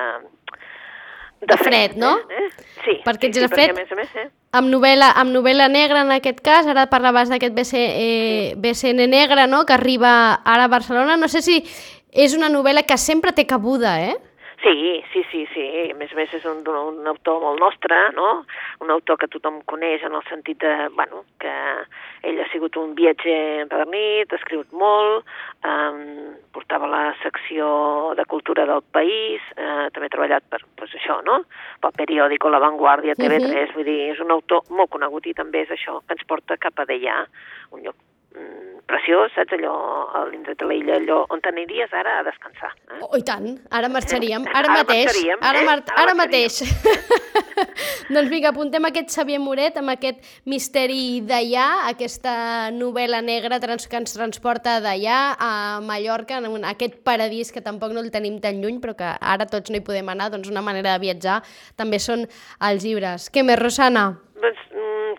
De 1.41 1.57
fred, 1.57 1.95
no? 1.97 2.19
Eh? 2.29 2.45
Eh? 2.47 2.65
Sí, 2.85 2.95
Perquè 3.05 3.29
sí, 3.29 3.33
ets 3.33 3.39
sí, 3.39 3.45
perquè 3.47 3.55
fred. 3.55 3.71
a 3.71 3.79
més 3.79 3.93
a 3.93 3.97
més, 3.97 4.17
eh? 4.17 4.27
Amb 4.53 4.69
novel·la, 4.69 5.13
amb 5.17 5.33
novel·la 5.33 5.69
negra 5.73 6.03
en 6.05 6.11
aquest 6.13 6.41
cas, 6.45 6.67
ara 6.67 6.89
parlaves 6.91 7.31
d'aquest 7.31 7.55
BC, 7.55 7.73
eh, 7.81 8.55
BCN 8.61 9.07
negre, 9.09 9.47
no?, 9.47 9.65
que 9.65 9.73
arriba 9.73 10.13
ara 10.45 10.65
a 10.65 10.73
Barcelona. 10.73 11.17
No 11.17 11.29
sé 11.29 11.41
si 11.43 11.63
és 12.13 12.35
una 12.35 12.49
novel·la 12.51 12.83
que 12.83 12.99
sempre 12.99 13.33
té 13.33 13.47
cabuda, 13.47 14.01
eh? 14.03 14.17
Sí, 14.63 15.03
sí, 15.13 15.25
sí, 15.31 15.47
sí. 15.55 15.65
A 15.91 15.97
més 15.97 16.11
a 16.13 16.17
més 16.19 16.33
és 16.37 16.45
un, 16.45 16.59
un 16.69 17.07
autor 17.09 17.39
molt 17.41 17.63
nostre, 17.63 17.97
no? 18.13 18.43
Un 18.85 18.93
autor 18.93 19.17
que 19.21 19.29
tothom 19.33 19.63
coneix 19.71 20.05
en 20.05 20.13
el 20.19 20.25
sentit 20.29 20.61
de, 20.61 20.73
bueno, 20.99 21.23
que 21.41 21.53
ell 22.29 22.43
ha 22.43 22.49
sigut 22.53 22.77
un 22.77 22.93
viatger 22.99 23.63
empedernit, 23.63 24.29
ha 24.29 24.41
escrit 24.41 24.75
molt, 24.77 25.25
um, 25.65 26.03
portava 26.53 26.91
la 26.93 27.03
secció 27.23 27.71
de 28.19 28.29
cultura 28.29 28.69
del 28.69 28.85
país, 28.93 29.49
uh, 29.57 29.89
també 29.95 30.11
ha 30.11 30.17
treballat 30.19 30.45
per, 30.53 30.61
pues, 30.77 30.93
això, 31.01 31.23
no? 31.25 31.41
Pel 31.81 31.97
periòdico 32.03 32.53
La 32.53 32.61
Vanguardia, 32.61 33.17
TV3, 33.17 33.49
uh 33.49 33.65
-huh. 33.65 33.75
vull 33.79 33.89
dir, 33.89 34.13
és 34.13 34.21
un 34.21 34.31
autor 34.31 34.69
molt 34.69 34.91
conegut 34.91 35.27
i 35.27 35.35
també 35.35 35.65
és 35.65 35.71
això, 35.71 36.03
que 36.05 36.13
ens 36.13 36.29
porta 36.29 36.61
cap 36.61 36.79
a 36.79 36.85
Deià, 36.85 37.25
un 37.73 37.81
lloc 37.81 37.97
preciós, 38.91 39.31
saps, 39.35 39.55
allò, 39.55 39.73
a 40.15 40.25
l'indret 40.31 40.59
de 40.59 40.67
l'illa, 40.67 40.97
allò 40.99 41.21
on 41.35 41.41
t'aniries 41.43 41.93
ara 41.95 42.19
a 42.21 42.25
descansar. 42.27 42.71
Eh? 42.91 42.99
Oh, 43.03 43.19
i 43.19 43.25
tant, 43.27 43.47
ara 43.71 43.91
marxaríem, 43.93 44.47
ara, 44.49 44.65
Ara 44.65 44.77
mateix, 44.81 45.05
marxaríem, 45.09 45.43
ara, 45.43 45.61
eh? 45.61 45.67
mar 45.67 45.77
Ara 45.81 46.05
ara 46.05 46.15
mateix. 46.19 46.61
doncs 48.15 48.31
vinga, 48.31 48.51
apuntem 48.51 48.89
aquest 48.89 49.15
Xavier 49.15 49.41
Moret 49.43 49.79
amb 49.81 49.95
aquest 49.95 50.23
misteri 50.51 51.21
d'allà, 51.27 51.67
aquesta 51.91 52.35
novel·la 52.75 53.23
negra 53.27 53.61
trans 53.63 53.87
que 53.91 54.01
ens 54.01 54.17
transporta 54.17 54.79
d'allà 54.85 55.21
a 55.39 55.53
Mallorca, 55.85 56.39
en 56.39 56.51
un, 56.51 56.67
aquest 56.67 57.01
paradís 57.07 57.53
que 57.55 57.63
tampoc 57.63 57.95
no 57.95 58.03
el 58.03 58.11
tenim 58.15 58.41
tan 58.43 58.63
lluny, 58.63 58.81
però 58.83 58.97
que 58.99 59.15
ara 59.21 59.47
tots 59.51 59.71
no 59.71 59.79
hi 59.79 59.87
podem 59.87 60.11
anar, 60.11 60.31
doncs 60.35 60.51
una 60.51 60.65
manera 60.67 60.97
de 60.97 61.05
viatjar 61.07 61.41
també 61.77 62.03
són 62.03 62.27
els 62.71 62.87
llibres. 62.87 63.31
Què 63.31 63.47
més, 63.47 63.59
Rosana? 63.61 64.11
Doncs 64.41 64.61
mm, 64.70 64.70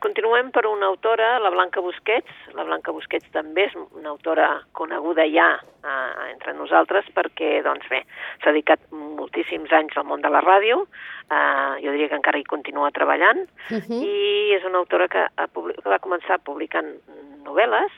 continuem 0.02 0.50
per 0.52 0.66
una 0.68 0.90
autora, 0.90 1.38
la 1.40 1.52
Blanca 1.54 1.82
Busquets. 1.82 2.32
La 2.58 2.66
Blanca 2.68 2.94
Busquets 2.96 3.30
també 3.36 3.68
és 3.70 3.76
una 3.78 4.12
autora 4.12 4.48
coneguda 4.78 5.28
ja 5.30 5.48
eh, 5.62 6.32
entre 6.32 6.56
nosaltres 6.58 7.08
perquè, 7.16 7.60
doncs 7.66 7.88
bé, 7.92 8.02
s'ha 8.42 8.52
dedicat 8.52 8.84
moltíssims 8.92 9.72
anys 9.78 9.98
al 9.98 10.08
món 10.10 10.24
de 10.26 10.32
la 10.34 10.42
ràdio, 10.44 10.82
eh, 11.30 11.74
jo 11.86 11.94
diria 11.94 12.10
que 12.10 12.20
encara 12.20 12.42
hi 12.42 12.48
continua 12.50 12.92
treballant, 12.92 13.46
Uh 13.72 13.78
-huh. 13.78 14.02
i 14.04 14.54
és 14.54 14.64
una 14.66 14.80
autora 14.80 15.08
que, 15.08 15.20
ha 15.20 15.48
que 15.48 15.90
va 15.90 16.00
començar 16.00 16.40
publicant 16.44 16.90
novel·les, 17.46 17.92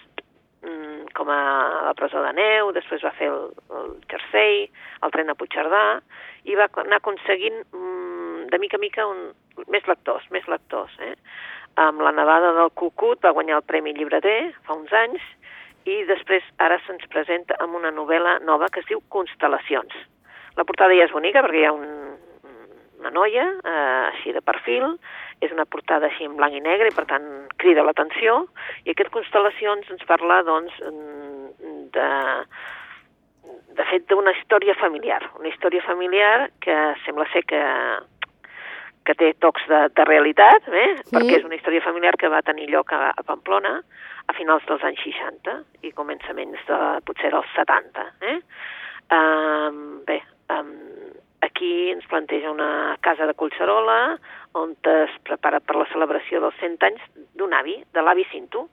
mm, 0.61 1.13
com 1.13 1.29
a 1.29 1.83
La 1.85 1.93
presó 1.93 2.21
de 2.21 2.33
neu, 2.33 2.71
després 2.71 3.03
va 3.03 3.11
fer 3.11 3.27
el, 3.27 3.49
el 3.71 3.95
Jersey, 4.09 4.69
el 5.01 5.11
tren 5.11 5.29
a 5.29 5.35
Puigcerdà, 5.35 6.01
i 6.43 6.55
va 6.55 6.69
anar 6.75 6.97
aconseguint 6.97 7.63
mm, 7.71 8.47
de 8.49 8.59
mica 8.59 8.77
a 8.77 8.79
mica 8.79 9.07
un, 9.07 9.33
més 9.67 9.85
lectors, 9.87 10.23
més 10.31 10.45
lectors. 10.47 10.91
Eh? 10.99 11.15
Amb 11.81 12.03
la 12.05 12.11
nevada 12.13 12.51
del 12.53 12.69
Cucut 12.77 13.23
va 13.25 13.33
guanyar 13.33 13.57
el 13.57 13.65
Premi 13.65 13.95
Llibreter 13.97 14.53
fa 14.67 14.75
uns 14.77 14.93
anys, 14.93 15.23
i 15.89 16.03
després 16.07 16.45
ara 16.63 16.77
se'ns 16.85 17.07
presenta 17.11 17.57
amb 17.63 17.75
una 17.75 17.91
novel·la 17.91 18.37
nova 18.45 18.69
que 18.71 18.83
es 18.83 18.87
diu 18.87 19.01
Constel·lacions. 19.11 19.95
La 20.55 20.65
portada 20.69 20.95
ja 20.95 21.07
és 21.07 21.15
bonica 21.15 21.41
perquè 21.43 21.63
hi 21.63 21.65
ha 21.67 21.73
un, 21.75 21.87
una 23.01 23.11
noia, 23.11 23.47
eh, 23.65 24.03
així 24.13 24.31
de 24.35 24.43
perfil, 24.45 24.95
és 25.43 25.51
una 25.51 25.65
portada 25.65 26.07
així 26.07 26.27
en 26.29 26.37
blanc 26.37 26.55
i 26.55 26.61
negre 26.63 26.87
i 26.91 26.95
per 26.95 27.07
tant 27.09 27.25
crida 27.59 27.83
l'atenció 27.83 28.45
i 28.85 28.93
aquest 28.93 29.11
Constel·lacions 29.15 29.89
ens 29.91 30.05
parla 30.07 30.39
doncs 30.47 30.77
de, 31.93 32.07
de 33.75 33.85
fet 33.89 34.07
d'una 34.09 34.31
història 34.37 34.77
familiar, 34.79 35.19
una 35.39 35.51
història 35.51 35.83
familiar 35.83 36.49
que 36.63 36.77
sembla 37.03 37.27
ser 37.33 37.43
que 37.49 37.61
que 39.07 39.15
té 39.19 39.33
tocs 39.43 39.65
de, 39.69 39.79
de 39.95 40.05
realitat, 40.07 40.67
eh? 40.71 40.89
Sí. 41.01 41.11
perquè 41.15 41.39
és 41.39 41.47
una 41.47 41.57
història 41.57 41.83
familiar 41.83 42.15
que 42.19 42.31
va 42.31 42.43
tenir 42.45 42.69
lloc 42.71 42.93
a, 42.95 43.11
a 43.11 43.23
Pamplona 43.27 43.79
a 44.27 44.35
finals 44.37 44.63
dels 44.69 44.83
anys 44.87 45.01
60 45.03 45.57
i 45.83 45.91
començaments 45.95 46.61
de 46.69 46.79
potser 47.07 47.33
dels 47.33 47.49
70. 47.57 48.05
Eh? 48.29 48.37
Um, 49.13 49.81
bé, 50.07 50.21
um, 50.55 50.71
aquí 51.43 51.73
ens 51.91 52.07
planteja 52.07 52.53
una 52.53 52.97
casa 53.03 53.27
de 53.27 53.35
Collserola 53.35 54.15
on 54.59 54.77
es 54.93 55.17
prepara 55.27 55.59
per 55.59 55.75
la 55.75 55.89
celebració 55.91 56.39
dels 56.43 56.55
100 56.61 56.87
anys 56.87 57.03
d'un 57.35 57.53
avi, 57.57 57.81
de 57.93 58.05
l'avi 58.05 58.25
Cinto. 58.31 58.69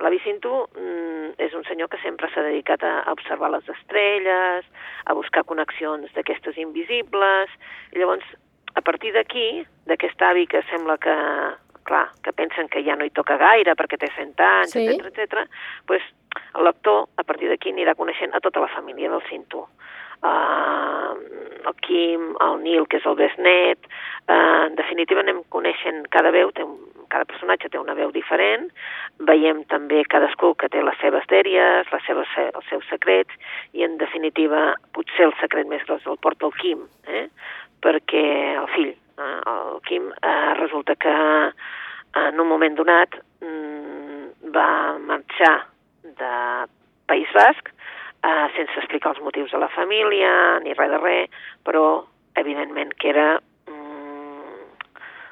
L'avi 0.00 0.20
Cinto 0.24 0.68
mm, 0.76 1.34
és 1.44 1.54
un 1.56 1.64
senyor 1.68 1.90
que 1.92 2.00
sempre 2.04 2.28
s'ha 2.32 2.44
dedicat 2.44 2.84
a, 2.84 3.00
a 3.04 3.12
observar 3.16 3.50
les 3.52 3.66
estrelles, 3.68 4.68
a 5.04 5.16
buscar 5.16 5.44
connexions 5.48 6.12
d'aquestes 6.16 6.60
invisibles, 6.60 7.52
i 7.92 8.00
llavors 8.00 8.26
a 8.74 8.80
partir 8.80 9.12
d'aquí, 9.12 9.64
d'aquest 9.86 10.22
avi 10.22 10.46
que 10.46 10.62
sembla 10.70 10.96
que, 10.98 11.14
clar, 11.84 12.08
que 12.22 12.32
pensen 12.32 12.68
que 12.68 12.82
ja 12.86 12.96
no 12.96 13.04
hi 13.04 13.10
toca 13.10 13.36
gaire 13.40 13.74
perquè 13.78 13.98
té 13.98 14.10
100 14.16 14.40
anys, 14.40 14.72
Sí. 14.72 14.86
etc 14.86 15.06
etc, 15.10 15.48
pues, 15.86 16.02
el 16.54 16.64
lector 16.64 17.08
a 17.16 17.24
partir 17.24 17.48
d'aquí 17.48 17.72
anirà 17.72 17.94
coneixent 17.94 18.34
a 18.34 18.40
tota 18.40 18.60
la 18.60 18.68
família 18.68 19.10
del 19.10 19.22
Cinto. 19.28 19.68
Uh, 20.22 21.16
el 21.66 21.74
Quim, 21.80 22.36
el 22.44 22.62
Nil, 22.62 22.86
que 22.86 22.98
és 22.98 23.06
el 23.08 23.16
besnet, 23.16 23.86
uh, 24.28 24.66
en 24.68 24.74
definitiva 24.76 25.22
anem 25.24 25.42
coneixent 25.48 26.04
cada 26.12 26.30
veu, 26.30 26.52
té 26.52 26.62
un, 26.62 26.76
cada 27.08 27.24
personatge 27.24 27.70
té 27.72 27.80
una 27.80 27.96
veu 27.98 28.12
diferent, 28.14 28.68
veiem 29.26 29.64
també 29.72 30.04
cadascú 30.12 30.52
que 30.60 30.68
té 30.68 30.82
les 30.84 30.98
seves 31.02 31.24
dèries, 31.32 31.88
les 31.90 32.04
seves, 32.06 32.28
els 32.46 32.68
seus 32.68 32.86
secrets, 32.92 33.34
i 33.72 33.82
en 33.86 33.96
definitiva 33.98 34.74
potser 34.92 35.26
el 35.30 35.34
secret 35.40 35.66
més 35.72 35.82
gros 35.88 36.06
el 36.06 36.20
porta 36.22 36.46
el 36.46 36.54
Quim, 36.60 36.84
eh? 37.08 37.26
Perquè 37.84 38.24
el 38.60 38.68
fill, 38.74 38.92
eh, 38.94 39.40
el 39.52 39.80
Quim, 39.88 40.10
eh, 40.12 40.54
resulta 40.60 40.96
que 40.96 41.14
en 42.20 42.40
un 42.40 42.48
moment 42.48 42.76
donat 42.76 43.16
mm, 43.40 44.50
va 44.54 44.98
marxar 44.98 45.56
de 46.02 46.32
País 47.06 47.30
Basc 47.34 47.70
eh, 47.70 48.46
sense 48.56 48.78
explicar 48.78 49.14
els 49.14 49.22
motius 49.24 49.52
de 49.52 49.60
la 49.62 49.70
família 49.74 50.32
ni 50.64 50.74
res 50.74 50.90
de 50.92 51.00
res, 51.02 51.42
però 51.66 51.84
evidentment 52.40 52.92
que 53.00 53.12
era 53.12 53.28
mm, 53.38 54.64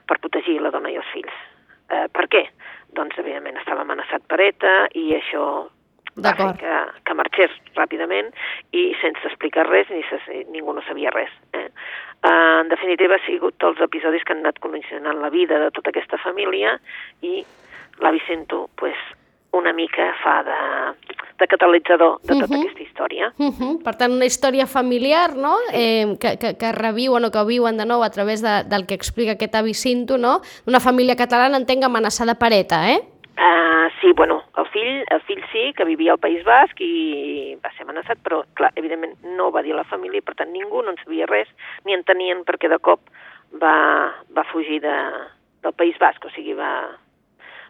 per 0.07 0.21
protegir 0.21 0.61
la 0.62 0.73
dona 0.75 0.93
i 0.93 0.99
els 1.00 1.11
fills. 1.14 1.40
Eh, 1.88 2.07
per 2.12 2.28
què? 2.33 2.45
Doncs 2.97 3.19
evidentment 3.21 3.59
estava 3.61 3.85
amenaçat 3.85 4.25
per 4.28 4.40
ETA 4.45 4.76
i 4.97 5.11
això 5.17 5.49
va 6.19 6.33
fer 6.35 6.49
que, 6.61 6.76
que 7.07 7.14
marxés 7.14 7.52
ràpidament 7.76 8.31
i 8.75 8.88
sense 9.02 9.23
explicar 9.28 9.69
res 9.69 9.90
ni 9.93 10.02
se, 10.09 10.19
ningú 10.55 10.75
no 10.75 10.83
sabia 10.87 11.12
res. 11.14 11.31
Eh? 11.55 11.69
Uh, 12.25 12.62
en 12.62 12.68
definitiva, 12.68 13.14
ha 13.14 13.26
sigut 13.26 13.54
tots 13.58 13.78
els 13.78 13.84
episodis 13.87 14.25
que 14.26 14.32
han 14.34 14.40
anat 14.42 14.58
condicionant 14.58 15.20
la 15.22 15.30
vida 15.30 15.58
de 15.62 15.70
tota 15.70 15.90
aquesta 15.90 16.18
família 16.18 16.80
i 17.22 17.44
l'avi 18.02 18.20
Sento, 18.26 18.68
pues, 18.75 18.96
una 19.52 19.72
mica 19.72 20.10
fa 20.22 20.42
de, 20.42 20.56
de 21.38 21.46
catalitzador 21.46 22.18
de 22.22 22.34
tota 22.34 22.46
Mhm. 22.48 22.60
aquesta 22.60 22.82
història. 22.82 23.32
Uh 23.38 23.52
-huh. 23.52 23.82
Per 23.84 23.94
tant, 23.96 24.12
una 24.12 24.25
història 24.26 24.66
familiar, 24.66 25.37
no?, 25.37 25.56
eh, 25.72 26.16
que, 26.20 26.37
que, 26.38 26.56
que 26.58 26.72
reviuen 26.72 27.25
o 27.25 27.30
que 27.30 27.44
viuen 27.44 27.76
de 27.78 27.87
nou 27.87 28.02
a 28.02 28.10
través 28.10 28.42
de, 28.42 28.64
del 28.68 28.87
que 28.87 28.94
explica 28.94 29.32
aquest 29.32 29.54
avi 29.54 29.75
Cinto, 29.75 30.18
no?, 30.18 30.40
una 30.66 30.80
família 30.80 31.16
catalana, 31.16 31.56
entenc, 31.56 31.84
amenaçada 31.84 32.34
per 32.34 32.52
ETA, 32.52 32.92
eh? 32.92 33.00
Uh, 33.38 33.87
sí, 34.00 34.11
bueno, 34.16 34.42
el 34.57 34.66
fill, 34.75 35.04
el 35.14 35.21
fill 35.23 35.42
sí, 35.52 35.73
que 35.76 35.85
vivia 35.85 36.11
al 36.11 36.18
País 36.18 36.42
Basc 36.42 36.80
i 36.83 37.54
va 37.62 37.71
ser 37.76 37.85
amenaçat, 37.85 38.18
però, 38.26 38.40
clar, 38.59 38.73
evidentment 38.80 39.14
no 39.38 39.52
va 39.54 39.62
dir 39.62 39.76
a 39.76 39.78
la 39.78 39.87
família 39.87 40.18
i, 40.18 40.25
per 40.26 40.35
tant, 40.40 40.50
ningú 40.50 40.83
no 40.83 40.90
en 40.90 40.99
sabia 41.04 41.28
res, 41.30 41.52
ni 41.87 41.95
entenien 41.95 42.42
perquè 42.49 42.66
de 42.73 42.80
cop 42.83 43.07
va, 43.62 43.76
va 44.35 44.47
fugir 44.50 44.80
de, 44.83 44.97
del 45.62 45.76
País 45.78 45.95
Basc, 46.02 46.26
o 46.26 46.33
sigui, 46.35 46.57
va, 46.59 46.73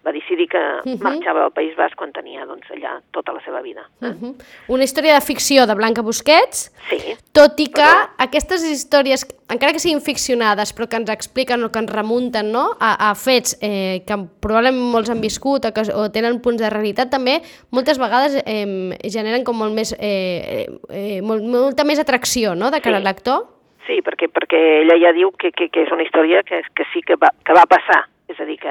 va 0.06 0.12
decidir 0.12 0.48
que 0.48 0.58
Mhm. 0.84 1.02
marxava 1.02 1.44
al 1.44 1.52
País 1.52 1.74
Basc 1.76 1.94
quan 1.96 2.12
tenia, 2.12 2.44
doncs, 2.46 2.66
allà 2.70 3.00
tota 3.12 3.32
la 3.32 3.40
seva 3.44 3.60
vida. 3.62 3.82
Uh 4.00 4.08
-huh. 4.08 4.34
Una 4.68 4.84
història 4.84 5.14
de 5.14 5.20
ficció 5.20 5.66
de 5.66 5.74
Blanca 5.74 6.02
Busquets, 6.02 6.72
Sí, 6.88 7.14
tot 7.32 7.58
i 7.60 7.66
que 7.66 7.82
Però- 7.82 8.08
aquestes 8.18 8.62
històries, 8.64 9.26
encara 9.50 9.72
que 9.72 9.78
siguin 9.78 10.00
ficcionades, 10.00 10.74
però 10.74 10.88
que 10.88 10.96
ens 10.96 11.10
expliquen 11.10 11.62
o 11.64 11.70
que 11.70 11.78
ens 11.78 11.90
remunten 11.92 12.50
no? 12.50 12.70
a, 12.80 13.10
a 13.10 13.14
fets 13.14 13.58
eh, 13.60 14.02
que 14.06 14.14
probablement 14.40 14.90
molts 14.92 15.10
han 15.10 15.20
viscut 15.20 15.64
o, 15.66 15.72
que, 15.72 15.82
o 15.94 16.10
tenen 16.10 16.40
punts 16.40 16.62
de 16.62 16.70
realitat, 16.70 17.10
també 17.10 17.42
moltes 17.70 17.98
vegades 17.98 18.42
eh, 18.46 18.96
generen 19.04 19.44
com 19.44 19.56
molt 19.56 19.74
més, 19.74 19.94
eh, 19.98 20.66
eh, 20.88 21.20
molt, 21.20 21.42
molta 21.42 21.84
més 21.84 21.98
atracció 21.98 22.54
no? 22.54 22.70
de 22.70 22.80
cara 22.80 22.96
Sí. 22.96 23.02
al 23.02 23.04
lector. 23.04 23.46
Sí, 23.86 24.00
perquè, 24.02 24.28
perquè 24.28 24.82
ella 24.82 24.96
ja 25.00 25.12
diu 25.12 25.30
que, 25.32 25.50
que, 25.52 25.68
que 25.70 25.82
és 25.82 25.92
una 25.92 26.02
història 26.02 26.42
que, 26.42 26.62
que 26.74 26.84
sí 26.92 27.00
que 27.02 27.16
va, 27.16 27.28
que 27.44 27.52
va 27.52 27.64
passar. 27.66 28.04
És 28.28 28.38
a 28.40 28.44
dir, 28.44 28.58
que 28.58 28.68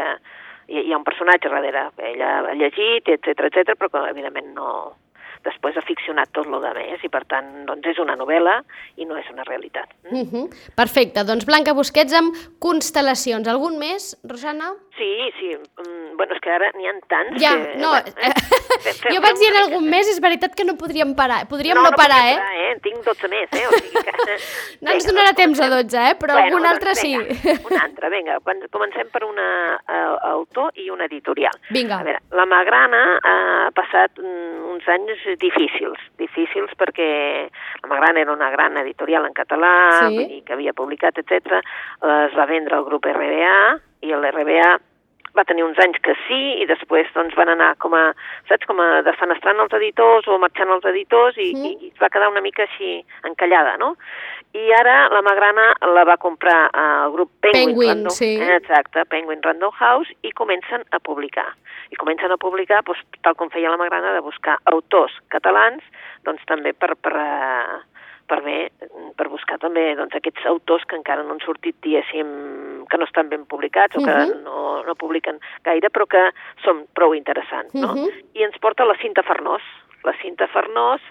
hi, 0.67 0.86
hi 0.88 0.93
ha 0.93 1.00
un 1.00 1.07
personatge 1.07 1.50
darrere. 1.50 1.89
Ella 2.12 2.38
ha 2.39 2.55
llegit, 2.55 3.09
etc 3.09 3.50
etc, 3.50 3.75
però 3.75 3.91
que 3.93 4.07
evidentment 4.13 4.53
no... 4.55 4.71
Després 5.45 5.77
ha 5.77 5.83
ficcionat 5.86 6.31
tot 6.36 6.47
lo 6.50 6.57
de 6.59 6.71
més 6.75 7.03
i 7.05 7.09
per 7.13 7.21
tant 7.29 7.45
doncs 7.67 7.86
és 7.88 8.00
una 8.03 8.17
novel·la 8.19 8.55
i 9.00 9.05
no 9.07 9.15
és 9.15 9.27
una 9.31 9.45
realitat. 9.47 9.93
Uh 10.09 10.25
-huh. 10.25 10.47
Perfecte, 10.75 11.24
doncs 11.24 11.45
Blanca 11.45 11.74
Busquets 11.77 12.13
amb 12.13 12.36
Constel·lacions. 12.59 13.47
Algun 13.47 13.77
més, 13.77 14.17
Rosana? 14.27 14.74
Sí, 14.98 15.30
sí. 15.39 15.51
Mm, 15.77 16.18
bueno, 16.18 16.34
és 16.34 16.42
que 16.42 16.50
ara 16.50 16.72
n'hi 16.74 16.88
ha 16.89 16.94
tants 17.08 17.38
Ja, 17.42 17.51
que... 17.54 17.75
no, 17.77 17.92
bueno, 17.94 18.13
eh? 18.18 18.32
Fem- 18.82 19.12
jo 19.13 19.22
vaig 19.22 19.38
dir 19.38 19.50
en 19.51 19.58
algun 19.62 19.86
mes, 19.92 20.08
és 20.10 20.18
veritat 20.24 20.56
que 20.58 20.66
no 20.66 20.74
podríem 20.80 21.12
parar, 21.16 21.44
podríem 21.51 21.77
no, 21.77 21.84
no, 21.86 21.92
no 21.92 22.00
parar, 22.00 22.24
eh? 22.32 22.38
parar, 22.39 22.56
eh? 22.63 22.80
Tinc 22.82 23.04
12 23.06 23.30
més, 23.30 23.54
eh? 23.54 23.68
O 23.68 23.77
sigui 23.77 24.04
que... 24.08 24.16
No 24.82 24.92
ens 24.94 25.06
Vinga, 25.06 25.12
donarà 25.12 25.32
doncs 25.34 25.42
temps 25.42 25.60
a 25.62 25.70
comencem. 25.70 25.94
12, 25.94 26.01
eh? 26.10 26.16
Però 26.22 26.38
algun 26.42 26.66
altre 26.66 26.96
sí. 26.98 27.13
vinga, 27.18 27.56
Un 27.70 27.77
altre, 27.82 28.10
vinga. 28.13 28.39
Comencem 28.74 29.10
per 29.13 29.24
un 29.25 29.38
autor 29.39 30.72
i 30.82 30.89
una 30.94 31.06
editorial. 31.06 31.54
Vinga. 31.70 32.00
A 32.01 32.04
veure, 32.06 32.20
la 32.38 32.46
Magrana 32.50 33.01
ha 33.22 33.36
passat 33.77 34.18
mm, 34.22 34.66
uns 34.74 34.88
anys 34.94 35.24
difícils, 35.42 36.01
difícils 36.22 36.74
perquè 36.77 37.10
la 37.84 37.89
Magrana 37.94 38.22
era 38.25 38.34
una 38.34 38.50
gran 38.54 38.77
editorial 38.82 39.25
en 39.30 39.34
català, 39.38 39.74
Sí. 40.08 40.18
dir 40.18 40.44
que 40.46 40.54
havia 40.54 40.74
publicat, 40.74 41.18
etc. 41.18 41.62
es 42.27 42.38
va 42.38 42.46
vendre 42.50 42.75
al 42.77 42.86
grup 42.86 43.06
RBA, 43.06 43.58
i 44.06 44.12
el 44.13 44.22
RBA 44.30 44.75
va 45.38 45.46
tenir 45.46 45.63
uns 45.63 45.77
anys 45.84 46.00
que 46.03 46.15
sí, 46.27 46.39
i 46.62 46.65
després 46.70 47.10
doncs, 47.15 47.36
van 47.38 47.50
anar 47.53 47.75
com 47.84 47.94
a, 47.94 48.12
saps, 48.50 48.65
com 48.70 48.79
a 48.82 49.01
defenestrant 49.06 49.60
els 49.63 49.75
editors 49.79 50.27
o 50.27 50.38
marxant 50.41 50.74
els 50.74 50.86
editors 50.89 51.38
i, 51.38 51.51
Mhm. 51.53 51.65
i, 51.65 51.72
i 51.88 51.91
es 51.94 52.01
va 52.01 52.10
quedar 52.10 52.29
una 52.29 52.41
mica 52.41 52.63
així 52.65 53.06
encallada, 53.24 53.77
no? 53.77 53.96
I 54.58 54.72
ara 54.74 55.10
la 55.13 55.22
Magrana 55.22 55.74
la 55.94 56.03
va 56.08 56.17
comprar 56.17 56.70
al 56.74 57.12
grup 57.12 57.29
Penguin, 57.41 57.67
Penguin, 57.67 57.89
Random, 57.89 58.15
sí. 58.15 58.32
eh, 58.41 58.56
exacte, 58.56 59.06
Penguin 59.06 59.44
Random 59.44 59.72
House, 59.72 60.10
i 60.24 60.32
comencen 60.32 60.84
a 60.91 61.00
publicar. 61.00 61.53
I 61.91 61.96
comencen 61.96 62.32
a 62.32 62.38
publicar, 62.38 62.82
doncs, 62.84 63.03
tal 63.22 63.36
com 63.36 63.50
feia 63.50 63.70
la 63.70 63.77
Magrana, 63.77 64.13
de 64.13 64.24
buscar 64.25 64.58
autors 64.65 65.13
catalans, 65.29 65.84
doncs 66.24 66.41
també 66.48 66.74
per, 66.74 66.96
per, 66.96 67.13
eh, 67.13 67.77
per 68.27 68.41
bé, 68.43 68.72
per 69.15 69.29
buscar 69.31 69.57
també 69.57 69.96
doncs, 69.96 70.13
aquests 70.15 70.46
autors 70.46 70.84
que 70.86 70.98
encara 70.98 71.24
no 71.24 71.31
han 71.36 71.39
sortit, 71.46 71.75
diguéssim, 71.81 72.86
que 72.89 72.98
no 72.98 73.05
estan 73.07 73.29
ben 73.29 73.46
publicats 73.46 73.96
o 73.96 74.03
que 74.03 74.12
Mhm. 74.12 74.43
no, 74.43 74.84
no 74.84 74.96
publiquen 74.96 75.39
gaire, 75.63 75.89
però 75.89 76.05
que 76.07 76.31
són 76.63 76.86
prou 76.93 77.15
interessants, 77.15 77.74
no? 77.74 77.93
Mhm. 77.96 78.10
I 78.36 78.43
ens 78.43 78.57
porta 78.60 78.86
la 78.86 78.98
Cinta 79.01 79.24
Farnós. 79.24 79.62
La 80.03 80.13
Cinta 80.22 80.48
Farnós, 80.48 81.01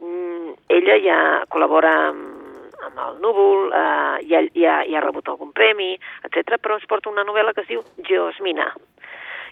mm, 0.00 0.48
ella 0.68 0.96
ja 1.00 1.44
col·labora 1.48 1.92
amb, 2.08 2.74
amb 2.82 2.98
el 2.98 3.20
Núvol, 3.22 3.70
eh, 3.72 4.26
ja, 4.26 4.40
ja, 4.54 4.82
ja 4.84 4.98
ha 4.98 5.00
rebut 5.04 5.28
algun 5.28 5.52
premi, 5.52 5.98
etc. 6.24 6.58
però 6.60 6.74
ens 6.74 6.86
porta 6.86 7.08
una 7.10 7.22
novel·la 7.24 7.54
que 7.54 7.60
es 7.62 7.68
diu 7.68 7.80
Geosmina. 8.02 8.72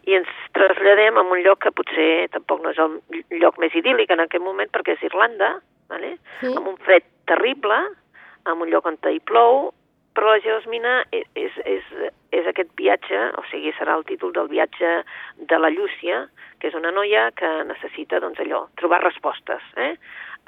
I 0.09 0.17
ens 0.21 0.31
traslladem 0.57 1.19
a 1.19 1.25
un 1.27 1.43
lloc 1.45 1.61
que 1.65 1.75
potser 1.77 2.29
tampoc 2.33 2.63
no 2.65 2.73
és 2.73 2.79
el 2.81 3.01
lloc 3.43 3.59
més 3.61 3.75
idíl·lic 3.77 4.13
en 4.13 4.25
aquest 4.25 4.45
moment 4.45 4.71
perquè 4.73 4.97
és 4.97 5.05
Irlanda, 5.11 5.59
vale? 5.91 6.17
Sí. 6.41 6.55
amb 6.55 6.73
un 6.73 6.79
fred 6.87 7.05
terrible, 7.29 7.77
amb 8.49 8.65
un 8.65 8.71
lloc 8.73 8.87
on 8.89 8.97
hi 9.11 9.21
plou, 9.21 9.71
però 10.15 10.33
la 10.33 10.41
Geosmina 10.43 10.95
és, 11.15 11.27
és, 11.39 11.55
és, 11.65 11.91
és 12.35 12.49
aquest 12.51 12.73
viatge, 12.79 13.19
o 13.39 13.45
sigui, 13.51 13.73
serà 13.79 13.95
el 13.99 14.07
títol 14.09 14.33
del 14.35 14.51
viatge 14.51 14.91
de 15.51 15.59
la 15.61 15.71
Llúcia, 15.71 16.25
que 16.59 16.69
és 16.69 16.77
una 16.77 16.91
noia 16.95 17.29
que 17.39 17.49
necessita, 17.69 18.21
doncs, 18.21 18.41
allò, 18.43 18.67
trobar 18.81 19.03
respostes, 19.05 19.65
eh? 19.79 19.95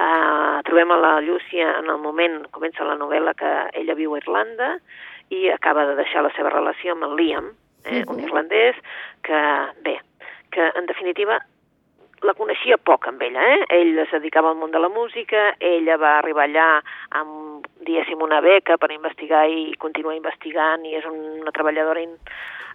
Uh, 0.02 0.58
trobem 0.66 0.90
a 0.90 0.98
la 0.98 1.12
Llúcia 1.22 1.76
en 1.78 1.90
el 1.92 2.00
moment, 2.02 2.40
comença 2.50 2.86
la 2.88 2.98
novel·la 2.98 3.36
que 3.38 3.50
ella 3.78 3.94
viu 3.94 4.14
a 4.16 4.22
Irlanda 4.22 4.74
i 5.30 5.46
acaba 5.52 5.84
de 5.86 5.98
deixar 6.00 6.24
la 6.24 6.32
seva 6.36 6.50
relació 6.50 6.96
amb 6.96 7.06
el 7.06 7.14
Liam, 7.20 7.52
eh? 7.84 8.04
un 8.08 8.20
irlandès 8.20 8.78
que, 9.22 9.40
bé, 9.84 9.98
que 10.50 10.70
en 10.78 10.86
definitiva 10.86 11.40
la 12.22 12.34
coneixia 12.38 12.78
poc 12.78 13.08
amb 13.10 13.22
ella, 13.26 13.42
eh? 13.56 13.62
Ell 13.80 13.98
es 13.98 14.10
dedicava 14.14 14.52
al 14.52 14.58
món 14.60 14.70
de 14.70 14.78
la 14.78 14.90
música, 14.92 15.52
ella 15.58 15.96
va 15.98 16.16
arribar 16.20 16.46
allà 16.46 16.66
amb, 17.18 17.66
diguéssim, 17.82 18.22
una 18.22 18.40
beca 18.44 18.78
per 18.78 18.92
investigar 18.94 19.44
i 19.50 19.72
continuar 19.82 20.14
investigant 20.14 20.86
i 20.86 20.94
és 21.00 21.08
una 21.08 21.54
treballadora, 21.54 22.04
in, 22.04 22.14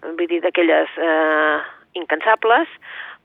vull 0.04 0.28
dir, 0.28 0.42
d'aquelles 0.44 1.00
eh, 1.00 1.60
incansables, 1.96 2.74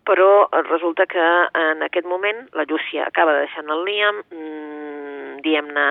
però 0.06 0.48
resulta 0.68 1.06
que 1.06 1.26
en 1.58 1.82
aquest 1.86 2.06
moment 2.06 2.46
la 2.58 2.66
Llúcia 2.70 3.06
acaba 3.06 3.34
de 3.34 3.44
deixar 3.46 3.66
el 3.66 3.84
Liam, 3.86 4.22
mmm, 4.30 5.42
diem-ne 5.42 5.86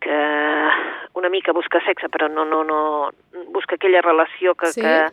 que 0.00 0.20
una 1.14 1.28
mica 1.32 1.52
busca 1.52 1.80
sexe, 1.86 2.08
però 2.12 2.28
no, 2.28 2.44
no, 2.44 2.62
no, 2.64 3.10
busca 3.54 3.74
aquella 3.76 4.02
relació 4.02 4.54
que, 4.54 4.66
Sí. 4.72 4.80
que 4.82 5.10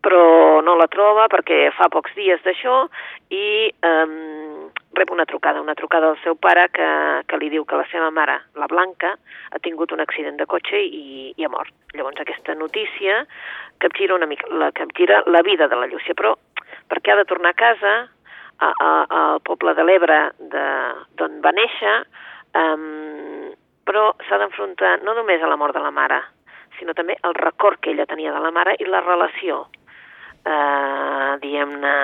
però 0.00 0.62
no 0.64 0.76
la 0.80 0.86
troba 0.88 1.26
perquè 1.28 1.70
fa 1.76 1.90
pocs 1.92 2.14
dies 2.16 2.40
d'això 2.40 2.86
i 3.36 3.68
um, 3.84 4.70
rep 4.96 5.10
una 5.12 5.26
trucada, 5.28 5.60
una 5.60 5.74
trucada 5.76 6.06
del 6.08 6.16
seu 6.22 6.36
pare 6.40 6.68
que, 6.72 6.86
que 7.28 7.36
li 7.36 7.50
diu 7.52 7.66
que 7.68 7.76
la 7.76 7.84
seva 7.92 8.08
mare, 8.10 8.38
la 8.56 8.66
Blanca, 8.66 9.10
ha 9.52 9.58
tingut 9.60 9.92
un 9.92 10.00
accident 10.00 10.38
de 10.40 10.46
cotxe 10.48 10.80
i, 10.80 11.34
i 11.36 11.44
ha 11.44 11.50
mort. 11.52 11.68
Llavors 11.92 12.16
aquesta 12.24 12.54
notícia 12.54 13.26
capgira 13.78 14.14
una 14.16 14.24
mica, 14.26 14.48
la, 14.56 14.70
capgira 14.72 15.22
la 15.26 15.42
vida 15.42 15.68
de 15.68 15.76
la 15.76 15.86
Llúcia, 15.86 16.16
però 16.16 16.32
perquè 16.88 17.12
ha 17.12 17.16
de 17.20 17.28
tornar 17.28 17.52
a 17.52 17.60
casa, 17.60 17.92
a, 18.60 18.72
a, 18.72 18.90
al 19.20 19.40
poble 19.44 19.74
de 19.76 19.84
l'Ebre 19.84 20.18
de- 20.38 20.96
d'on 21.20 21.38
va 21.44 21.52
néixer, 21.52 21.94
um, 22.56 23.29
però 23.84 24.14
s'ha 24.28 24.38
d'enfrontar 24.38 25.02
no 25.02 25.14
només 25.14 25.42
a 25.42 25.46
la 25.48 25.56
mort 25.56 25.74
de 25.74 25.80
la 25.80 25.90
mare, 25.90 26.20
sinó 26.78 26.94
també 26.94 27.16
el 27.22 27.34
record 27.34 27.80
que 27.80 27.90
ella 27.92 28.06
tenia 28.06 28.32
de 28.32 28.40
la 28.40 28.50
mare 28.50 28.74
i 28.78 28.84
la 28.84 29.00
relació, 29.00 29.66
eh, 30.44 31.36
diguem-ne, 31.42 31.94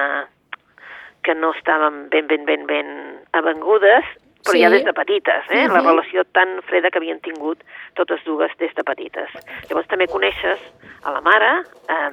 que 1.22 1.34
no 1.34 1.52
estaven 1.54 2.08
ben, 2.10 2.26
ben, 2.28 2.44
ben, 2.44 2.66
ben 2.66 3.20
avengudes, 3.32 4.04
però 4.44 4.52
Sí. 4.52 4.60
ja 4.62 4.70
des 4.70 4.84
de 4.84 4.92
petites, 4.92 5.44
eh? 5.50 5.66
La 5.66 5.80
Mhm. 5.82 5.86
relació 5.86 6.24
tan 6.24 6.62
freda 6.62 6.90
que 6.90 6.98
havien 6.98 7.20
tingut 7.20 7.58
totes 7.94 8.22
dues 8.24 8.50
des 8.58 8.72
de 8.74 8.84
petites. 8.84 9.28
Llavors 9.68 9.88
també 9.88 10.06
coneixes 10.06 10.60
a 11.02 11.10
la 11.10 11.20
mare, 11.20 11.62
eh, 11.88 12.10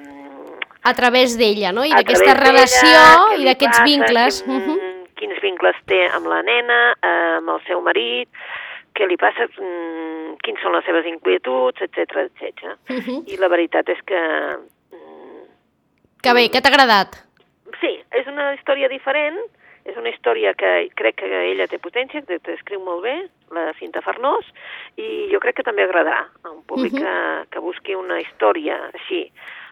A 0.86 0.94
través 0.94 1.38
d'ella, 1.38 1.72
no? 1.72 1.86
I 1.86 1.94
d'aquesta 1.94 2.34
relació 2.34 3.38
i 3.38 3.46
d'aquests 3.46 3.84
vincles. 3.84 4.44
Quin, 4.44 4.54
Mhm. 4.58 4.80
Quins 5.16 5.40
vincles 5.42 5.76
té 5.86 6.10
amb 6.12 6.26
la 6.28 6.42
nena, 6.42 6.94
eh, 7.02 7.36
amb 7.38 7.50
el 7.50 7.62
seu 7.66 7.80
marit, 7.80 8.28
què 8.94 9.08
li 9.10 9.18
passa, 9.18 9.48
mm, 9.48 10.38
quins 10.44 10.62
són 10.62 10.74
les 10.76 10.86
seves 10.86 11.06
inquietuds, 11.10 11.82
etc 11.82 12.16
etc. 12.28 12.78
Mhm. 12.90 13.24
I 13.28 13.38
la 13.38 13.48
veritat 13.50 13.90
és 13.90 14.02
que... 14.06 14.20
mm, 14.94 15.44
Que 16.24 16.34
bé, 16.34 16.50
que 16.50 16.62
t'ha 16.62 16.70
agradat. 16.72 17.16
Sí, 17.82 18.00
és 18.12 18.28
una 18.28 18.54
història 18.56 18.88
diferent, 18.88 19.38
és 19.86 19.98
una 19.98 20.10
història 20.10 20.54
que 20.56 20.90
crec 20.96 21.18
que 21.20 21.30
ella 21.52 21.68
té 21.68 21.80
potència, 21.80 22.22
que 22.26 22.40
t'escriu 22.40 22.80
molt 22.80 23.04
bé, 23.04 23.16
la 23.52 23.74
Cinta 23.80 24.02
Farnós, 24.02 24.46
i 24.96 25.28
jo 25.34 25.40
crec 25.44 25.58
que 25.58 25.64
també 25.68 25.84
agradarà 25.84 26.22
a 26.44 26.52
un 26.52 26.62
públic 26.64 26.94
Mhm. 26.94 27.02
que, 27.02 27.50
que 27.52 27.60
busqui 27.60 27.96
una 27.96 28.22
història 28.22 28.78
així, 28.94 29.32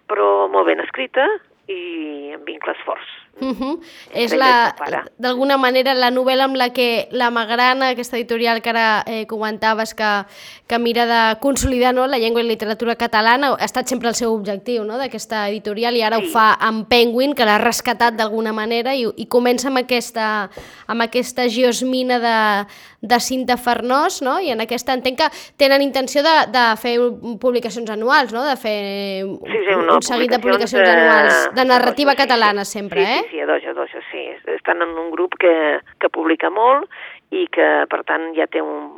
però 0.10 0.50
molt 0.52 0.66
ben 0.68 0.82
escrita 0.82 1.26
i 1.72 2.34
amb 2.36 2.48
vincles 2.48 2.78
forts. 2.86 3.18
Uh 3.42 3.56
-huh. 3.58 3.80
És 4.14 4.34
la, 4.36 4.76
d'alguna 5.18 5.58
manera 5.58 5.94
la 5.96 6.12
novel·la 6.12 6.44
amb 6.44 6.56
la 6.56 6.70
que 6.74 7.08
la 7.12 7.32
Magrana, 7.32 7.90
aquesta 7.90 8.18
editorial 8.18 8.62
que 8.62 8.70
ara 8.70 9.04
eh, 9.08 9.26
comentaves 9.26 9.96
que, 9.96 10.26
que 10.68 10.78
mira 10.78 11.06
de 11.06 11.40
consolidar 11.40 11.94
no, 11.94 12.06
la 12.08 12.18
llengua 12.20 12.42
i 12.42 12.44
la 12.44 12.50
literatura 12.50 12.96
catalana, 12.96 13.56
ha 13.58 13.66
estat 13.66 13.88
sempre 13.88 14.10
el 14.10 14.16
seu 14.16 14.34
objectiu 14.34 14.84
no, 14.84 14.98
d'aquesta 14.98 15.48
editorial 15.50 15.96
i 15.96 16.02
ara 16.04 16.18
Sí. 16.18 16.26
ho 16.26 16.30
fa 16.30 16.58
amb 16.60 16.88
Penguin, 16.88 17.34
que 17.34 17.46
l'ha 17.46 17.58
rescatat 17.58 18.14
d'alguna 18.16 18.54
manera 18.54 18.94
i, 18.94 19.08
i 19.16 19.26
comença 19.28 19.70
amb 19.70 19.78
aquesta, 19.78 20.50
amb 20.88 21.02
aquesta 21.02 21.48
geosmina 21.48 22.20
de, 22.20 22.68
de 23.02 23.20
Cinta 23.20 23.58
Farnós 23.58 24.22
no? 24.22 24.40
i 24.40 24.52
en 24.52 24.62
aquesta 24.62 24.94
entenc 24.94 25.18
que 25.18 25.30
tenen 25.58 25.82
intenció 25.82 26.22
de, 26.22 26.36
de 26.52 26.76
fer 26.78 27.00
publicacions 27.40 27.90
anuals, 27.90 28.32
no? 28.34 28.44
de 28.44 28.56
fer 28.58 29.24
Sí, 29.24 29.58
sí, 29.66 29.74
un, 29.74 29.86
no, 29.88 29.96
un 29.96 30.02
seguit 30.02 30.30
de 30.30 30.40
publicacions, 30.40 30.84
publicacions 30.84 30.88
eh, 30.88 30.92
anuals 30.92 31.56
de 31.56 31.61
narrativa 31.66 32.12
sí, 32.12 32.18
sí, 32.18 32.24
catalana 32.24 32.66
sí. 32.66 32.80
sempre, 32.80 33.06
sí, 33.06 33.12
eh? 33.12 33.22
Sí, 33.24 33.30
sí, 33.32 33.40
a 33.42 33.46
dojo, 33.46 33.74
dojo, 33.74 34.00
sí. 34.12 34.26
Estan 34.56 34.82
en 34.82 34.98
un 34.98 35.12
grup 35.12 35.38
que, 35.40 35.80
que 36.00 36.10
publica 36.10 36.50
molt 36.50 36.90
i 37.32 37.48
que, 37.52 37.70
per 37.92 38.04
tant, 38.08 38.32
ja 38.36 38.48
té 38.52 38.62
un, 38.62 38.90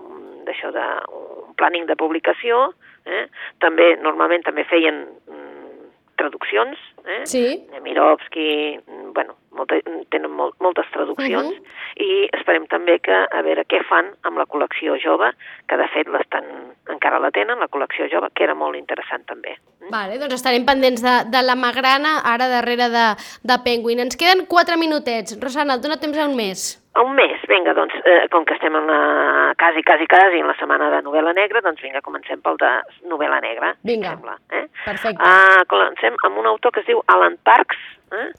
d'això 0.48 0.72
de, 0.76 0.88
un 1.14 1.54
planning 1.60 1.88
de 1.90 1.98
publicació. 2.00 2.72
Eh? 3.06 3.28
També, 3.64 3.94
normalment, 4.02 4.46
també 4.48 4.64
feien 4.70 5.04
mm, 5.28 5.88
traduccions, 6.22 6.80
eh? 7.06 7.24
Sí. 7.30 7.46
Nemirovski, 7.74 8.50
mm, 8.80 9.14
bueno, 9.14 9.36
molta, 9.54 9.78
tenen 10.10 10.32
molt, 10.32 10.56
moltes 10.62 10.86
traduccions 10.92 11.50
Mhm. 11.54 11.64
i 12.04 12.30
esperem 12.34 12.66
també 12.68 13.00
que 13.00 13.14
a 13.14 13.42
veure 13.46 13.66
què 13.70 13.84
fan 13.86 14.12
amb 14.24 14.38
la 14.38 14.46
col·lecció 14.46 14.98
jove, 15.04 15.32
que 15.70 15.78
de 15.78 15.88
fet 15.94 16.08
l'estan 16.08 16.44
encara 16.90 17.20
la 17.20 17.32
tenen, 17.32 17.60
la 17.60 17.68
col·lecció 17.68 18.10
jove, 18.12 18.30
que 18.34 18.44
era 18.44 18.56
molt 18.56 18.76
interessant 18.76 19.26
també. 19.26 19.58
Vale, 19.92 20.18
doncs 20.18 20.34
estarem 20.36 20.66
pendents 20.66 21.02
de, 21.04 21.16
de 21.30 21.42
la 21.44 21.56
Magrana, 21.56 22.22
ara 22.24 22.48
darrere 22.48 22.88
de, 22.90 23.08
de 23.44 23.58
Penguin. 23.66 24.00
Ens 24.00 24.16
queden 24.16 24.46
4 24.48 24.78
minutets. 24.78 25.38
Rosana, 25.42 25.76
et 25.76 25.82
dona 25.84 25.98
temps 26.00 26.18
a 26.18 26.26
un 26.28 26.36
mes. 26.38 26.80
A 26.96 27.02
un 27.02 27.16
mes, 27.16 27.42
vinga, 27.50 27.74
doncs, 27.74 27.94
eh, 28.06 28.28
com 28.30 28.46
que 28.46 28.54
estem 28.54 28.76
en 28.76 28.86
la, 28.88 29.54
quasi, 29.58 29.82
quasi, 29.84 30.06
quasi 30.08 30.40
en 30.40 30.48
la 30.48 30.56
setmana 30.56 30.90
de 30.92 31.02
novel·la 31.02 31.34
negra, 31.34 31.60
doncs 31.62 31.82
vinga, 31.82 32.02
comencem 32.06 32.40
pel 32.42 32.56
de 32.62 32.70
novel·la 33.10 33.42
negra, 33.42 33.76
Vinga. 33.84 34.12
sembla. 34.14 34.38
Eh? 34.52 34.68
Perfecte. 34.86 35.22
Uh, 35.22 35.66
comencem 35.68 36.16
amb 36.24 36.38
un 36.38 36.46
autor 36.46 36.72
que 36.72 36.80
es 36.82 36.86
diu 36.86 37.02
Alan 37.08 37.38
Parks. 37.44 37.78
Eh? 38.14 38.30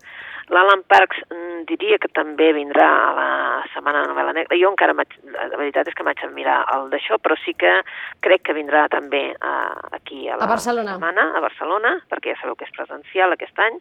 L'Alan 0.52 0.83
Parks 0.88 1.22
mm, 1.30 1.62
diria 1.70 1.96
que 1.98 2.09
també 2.12 2.50
vindrà 2.52 2.85
a 2.85 3.12
la 3.16 3.28
setmana 3.72 4.02
de 4.04 4.11
novel·la 4.12 4.35
negra. 4.37 4.59
Jo 4.61 4.68
encara, 4.74 4.92
la 4.92 5.57
veritat 5.57 5.88
és 5.88 5.94
que 5.96 6.04
m'haig 6.04 6.20
de 6.20 6.28
mirar 6.37 6.59
el 6.74 6.90
d'això, 6.92 7.16
però 7.22 7.37
sí 7.44 7.54
que 7.57 7.70
crec 8.20 8.42
que 8.44 8.57
vindrà 8.57 8.85
també 8.92 9.22
uh, 9.33 9.88
aquí 9.96 10.28
a 10.28 10.37
la 10.37 10.44
A 10.44 10.50
Barcelona. 10.52 10.96
setmana, 10.98 11.24
a 11.37 11.40
Barcelona, 11.40 11.94
perquè 12.12 12.35
ja 12.35 12.40
sabeu 12.42 12.57
que 12.61 12.68
és 12.68 12.74
presencial 12.76 13.33
aquest 13.33 13.59
any. 13.59 13.78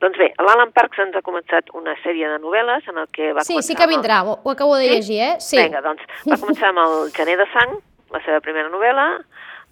Doncs 0.00 0.16
bé, 0.18 0.30
l'Alan 0.40 0.72
Parks 0.72 0.98
ens 1.04 1.16
ha 1.16 1.22
començat 1.26 1.68
una 1.76 1.94
sèrie 2.02 2.28
de 2.32 2.38
novel·les 2.40 2.88
en 2.88 3.02
el 3.04 3.08
que 3.12 3.32
va 3.36 3.44
Sí, 3.44 3.52
començar... 3.52 3.66
sí 3.68 3.74
que 3.76 3.84
amb 3.84 3.92
el- 3.92 3.98
vindrà, 3.98 4.22
ho, 4.24 4.38
ho 4.42 4.50
acabo 4.56 4.76
de 4.76 4.88
Sí? 4.88 4.94
llegir, 4.96 5.20
eh? 5.20 5.34
Sí. 5.40 5.60
Vinga, 5.60 5.82
doncs, 5.84 6.00
va 6.30 6.40
començar 6.40 6.72
amb 6.72 6.80
el 6.86 7.12
Gener 7.12 7.36
de 7.42 7.46
Sang, 7.52 7.76
la 8.14 8.20
seva 8.24 8.40
primera 8.40 8.70
novel·la, 8.72 9.06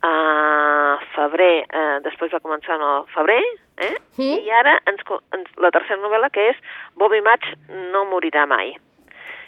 a 0.05 0.99
febrer, 1.15 1.65
eh, 1.65 1.99
després 2.05 2.33
va 2.35 2.43
començar 2.45 2.77
en 2.77 2.85
el 2.85 3.07
febrer, 3.15 3.41
eh? 3.87 3.95
Mm. 4.19 4.43
i 4.45 4.53
ara 4.61 4.77
ens, 4.91 5.01
ens, 5.37 5.49
la 5.63 5.71
tercera 5.75 6.01
novel·la, 6.03 6.31
que 6.35 6.51
és 6.53 6.61
Bobby 7.01 7.23
Match 7.25 7.55
no 7.93 8.05
morirà 8.11 8.45
mai. 8.51 8.75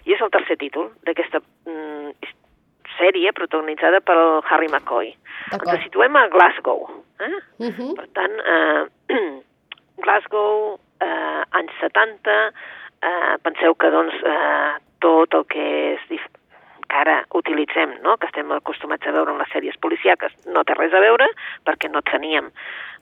I 0.06 0.14
és 0.14 0.22
el 0.22 0.32
tercer 0.34 0.56
títol 0.60 0.88
d'aquesta 1.06 1.42
mm, 1.66 2.32
sèrie 2.96 3.32
protagonitzada 3.36 4.00
per 4.00 4.16
Harry 4.48 4.70
McCoy. 4.70 5.12
Ens 5.52 5.84
situem 5.84 6.16
a 6.16 6.26
Glasgow. 6.32 6.86
Eh? 7.20 7.34
Uh 7.58 7.72
-huh. 7.76 7.92
Per 7.98 8.08
tant, 8.14 8.36
eh, 8.54 8.86
Glasgow, 10.04 10.78
eh, 11.00 11.42
anys 11.50 11.72
70, 11.80 12.52
eh, 13.02 13.34
penseu 13.42 13.74
que 13.74 13.90
doncs, 13.90 14.14
eh, 14.22 14.72
tot 15.00 15.34
el 15.34 15.44
que 15.46 15.94
és 15.94 16.20
ara 16.96 17.20
utilitzem, 17.38 17.98
no? 18.04 18.16
que 18.16 18.28
estem 18.30 18.50
acostumats 18.56 19.06
a 19.06 19.14
veure 19.14 19.34
en 19.34 19.42
les 19.42 19.52
sèries 19.52 19.76
policiaques, 19.82 20.34
no 20.52 20.64
té 20.64 20.76
res 20.78 20.94
a 20.94 21.02
veure, 21.04 21.28
perquè 21.66 21.90
no 21.92 22.04
teníem 22.06 22.50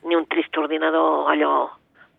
ni 0.05 0.17
un 0.17 0.27
trist 0.31 0.57
ordinador 0.61 1.31
allò 1.31 1.55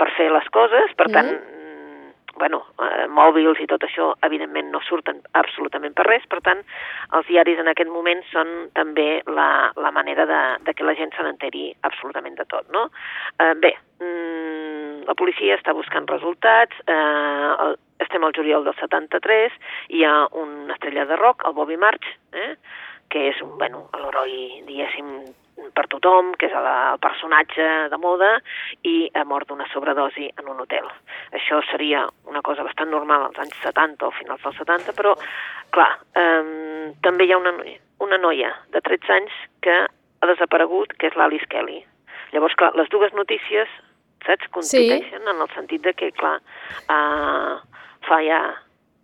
per 0.01 0.11
fer 0.17 0.31
les 0.33 0.49
coses, 0.53 0.93
per 0.97 1.09
tant, 1.13 1.31
mm. 1.31 2.11
bueno, 2.41 2.61
eh, 2.85 3.07
mòbils 3.09 3.63
i 3.63 3.69
tot 3.71 3.87
això, 3.87 4.11
evidentment, 4.29 4.69
no 4.73 4.83
surten 4.85 5.23
absolutament 5.41 5.95
per 5.97 6.05
res, 6.09 6.27
per 6.29 6.43
tant, 6.45 6.61
els 7.17 7.31
diaris 7.31 7.63
en 7.63 7.73
aquest 7.73 7.93
moment 7.93 8.21
són 8.33 8.53
també 8.77 9.23
la, 9.31 9.73
la 9.81 9.93
manera 9.95 10.27
de, 10.29 10.43
de 10.67 10.77
que 10.77 10.85
la 10.85 10.97
gent 10.99 11.15
se 11.17 11.25
n'enteri 11.25 11.71
absolutament 11.89 12.37
de 12.37 12.49
tot, 12.51 12.69
no? 12.75 12.89
Eh, 13.41 13.55
bé, 13.63 13.73
mm, 14.03 15.07
la 15.09 15.17
policia 15.17 15.57
està 15.57 15.73
buscant 15.77 16.09
resultats, 16.13 16.85
eh, 16.85 17.51
el, 17.65 17.79
estem 18.07 18.25
al 18.25 18.35
juliol 18.37 18.65
del 18.67 18.77
73, 18.79 19.55
hi 19.95 20.05
ha 20.07 20.17
una 20.39 20.75
estrella 20.75 21.07
de 21.07 21.17
rock, 21.21 21.45
el 21.47 21.57
Bobby 21.57 21.77
March, 21.77 22.07
eh, 22.33 22.55
que 23.11 23.29
és 23.31 23.43
un, 23.45 23.57
bueno, 23.59 23.87
l'heroi, 23.95 24.63
diguéssim, 24.67 25.11
per 25.77 25.87
tothom, 25.93 26.33
que 26.39 26.49
és 26.51 26.55
el, 26.57 26.67
el 26.67 27.01
personatge 27.03 27.67
de 27.93 27.99
moda, 28.01 28.33
i 28.85 29.09
ha 29.17 29.25
mort 29.29 29.49
d'una 29.49 29.67
sobredosi 29.73 30.29
en 30.37 30.51
un 30.53 30.61
hotel. 30.65 30.89
Això 31.37 31.63
seria 31.71 32.05
una 32.29 32.43
cosa 32.45 32.65
bastant 32.67 32.93
normal 32.93 33.29
als 33.29 33.41
anys 33.43 33.57
70 33.65 34.09
o 34.09 34.13
finals 34.19 34.45
dels 34.45 34.61
70, 34.61 34.95
però, 34.99 35.15
clar, 35.77 35.91
eh, 36.19 36.93
també 37.07 37.27
hi 37.27 37.35
ha 37.35 37.41
una, 37.41 37.55
una 38.05 38.21
noia 38.21 38.53
de 38.75 38.83
13 38.85 39.15
anys 39.21 39.37
que 39.65 39.79
ha 39.87 40.31
desaparegut, 40.33 40.93
que 41.01 41.11
és 41.11 41.17
l'Alice 41.17 41.49
Kelly. 41.53 41.83
Llavors, 42.35 42.57
clar, 42.59 42.75
les 42.77 42.91
dues 42.93 43.15
notícies, 43.17 43.71
saps, 44.27 44.51
competeixen 44.53 45.25
en 45.25 45.41
el 45.41 45.51
sentit 45.55 45.85
de 45.87 45.95
que, 45.97 46.13
clar, 46.19 46.37
eh, 46.91 47.57
fa 48.09 48.21
ja 48.25 48.41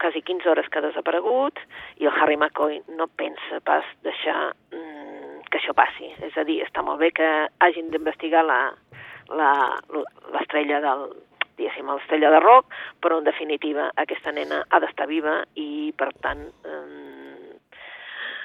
quasi 0.02 0.22
15 0.22 0.48
hores 0.50 0.68
que 0.68 0.78
ha 0.80 0.82
desaparegut 0.88 1.58
i 2.02 2.06
el 2.08 2.16
Harry 2.20 2.36
McCoy 2.36 2.80
no 2.98 3.06
pensa 3.06 3.60
pas 3.64 3.84
deixar 4.02 4.52
mm, 4.72 5.42
que 5.50 5.58
això 5.60 5.74
passi. 5.78 6.08
És 6.26 6.36
a 6.38 6.44
dir, 6.48 6.60
està 6.64 6.82
molt 6.82 6.98
bé 6.98 7.12
que 7.14 7.28
hagin 7.60 7.90
d'investigar 7.92 8.44
la 8.48 8.62
la- 9.32 9.78
l'estrella 10.34 10.80
del 10.84 11.04
diguéssim, 11.56 11.86
l'estrella 11.88 12.30
de 12.32 12.40
rock, 12.40 12.72
però 13.00 13.18
en 13.20 13.24
definitiva 13.24 13.90
aquesta 13.96 14.32
nena 14.32 14.62
ha 14.68 14.80
d'estar 14.80 15.06
viva 15.06 15.42
i 15.54 15.92
per 15.96 16.08
tant 16.24 16.42
eh, 16.64 16.81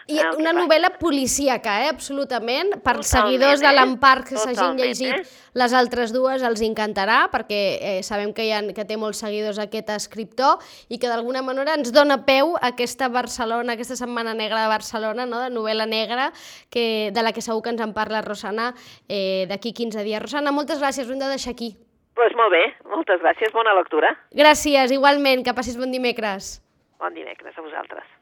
I 0.07 0.17
una 0.19 0.53
passa- 0.53 0.53
novel·la 0.55 0.89
policíaca, 0.99 1.81
eh? 1.83 1.89
absolutament. 1.91 2.69
Per 2.79 2.93
Totalment, 2.99 3.07
seguidors 3.09 3.59
de 3.59 3.67
eh? 3.67 3.73
l'Empar 3.75 4.23
que 4.23 4.37
s'hagin 4.39 4.77
llegit 4.79 5.13
eh? 5.17 5.23
les 5.59 5.73
altres 5.75 6.13
dues 6.15 6.43
els 6.47 6.61
encantarà, 6.63 7.25
perquè 7.33 7.59
eh, 7.81 8.03
sabem 8.07 8.31
que, 8.33 8.45
hi 8.47 8.51
ha, 8.55 8.61
que 8.73 8.85
té 8.87 8.95
molts 8.97 9.19
seguidors 9.23 9.59
aquest 9.59 9.89
escriptor 9.95 10.63
i 10.87 10.99
que 11.01 11.09
d'alguna 11.11 11.41
manera 11.43 11.75
ens 11.75 11.91
dona 11.91 12.21
peu 12.25 12.55
a 12.55 12.69
aquesta 12.71 13.09
Barcelona, 13.11 13.73
aquesta 13.75 13.97
Setmana 13.99 14.33
Negra 14.33 14.63
de 14.63 14.69
Barcelona, 14.71 15.25
no? 15.25 15.41
de 15.43 15.49
novel·la 15.51 15.85
negra, 15.85 16.31
que, 16.69 17.11
de 17.11 17.23
la 17.25 17.33
que 17.35 17.41
segur 17.43 17.61
que 17.65 17.75
ens 17.75 17.81
en 17.83 17.91
parla 17.93 18.21
Rosana 18.21 18.73
eh, 19.09 19.45
d'aquí 19.49 19.73
15 19.73 20.03
dies. 20.07 20.21
Rosana, 20.23 20.51
moltes 20.55 20.79
gràcies, 20.79 21.07
ho 21.09 21.13
hem 21.13 21.19
de 21.19 21.33
deixar 21.35 21.51
aquí. 21.51 21.75
pues 22.17 22.33
molt 22.33 22.49
bé, 22.49 22.63
moltes 22.89 23.19
gràcies, 23.21 23.51
bona 23.53 23.75
lectura. 23.77 24.09
Gràcies, 24.33 24.89
igualment, 24.95 25.43
que 25.45 25.53
passis 25.53 25.77
bon 25.77 25.91
dimecres. 25.93 26.63
Bon 26.97 27.13
dimecres 27.13 27.53
a 27.57 27.61
vosaltres. 27.61 28.16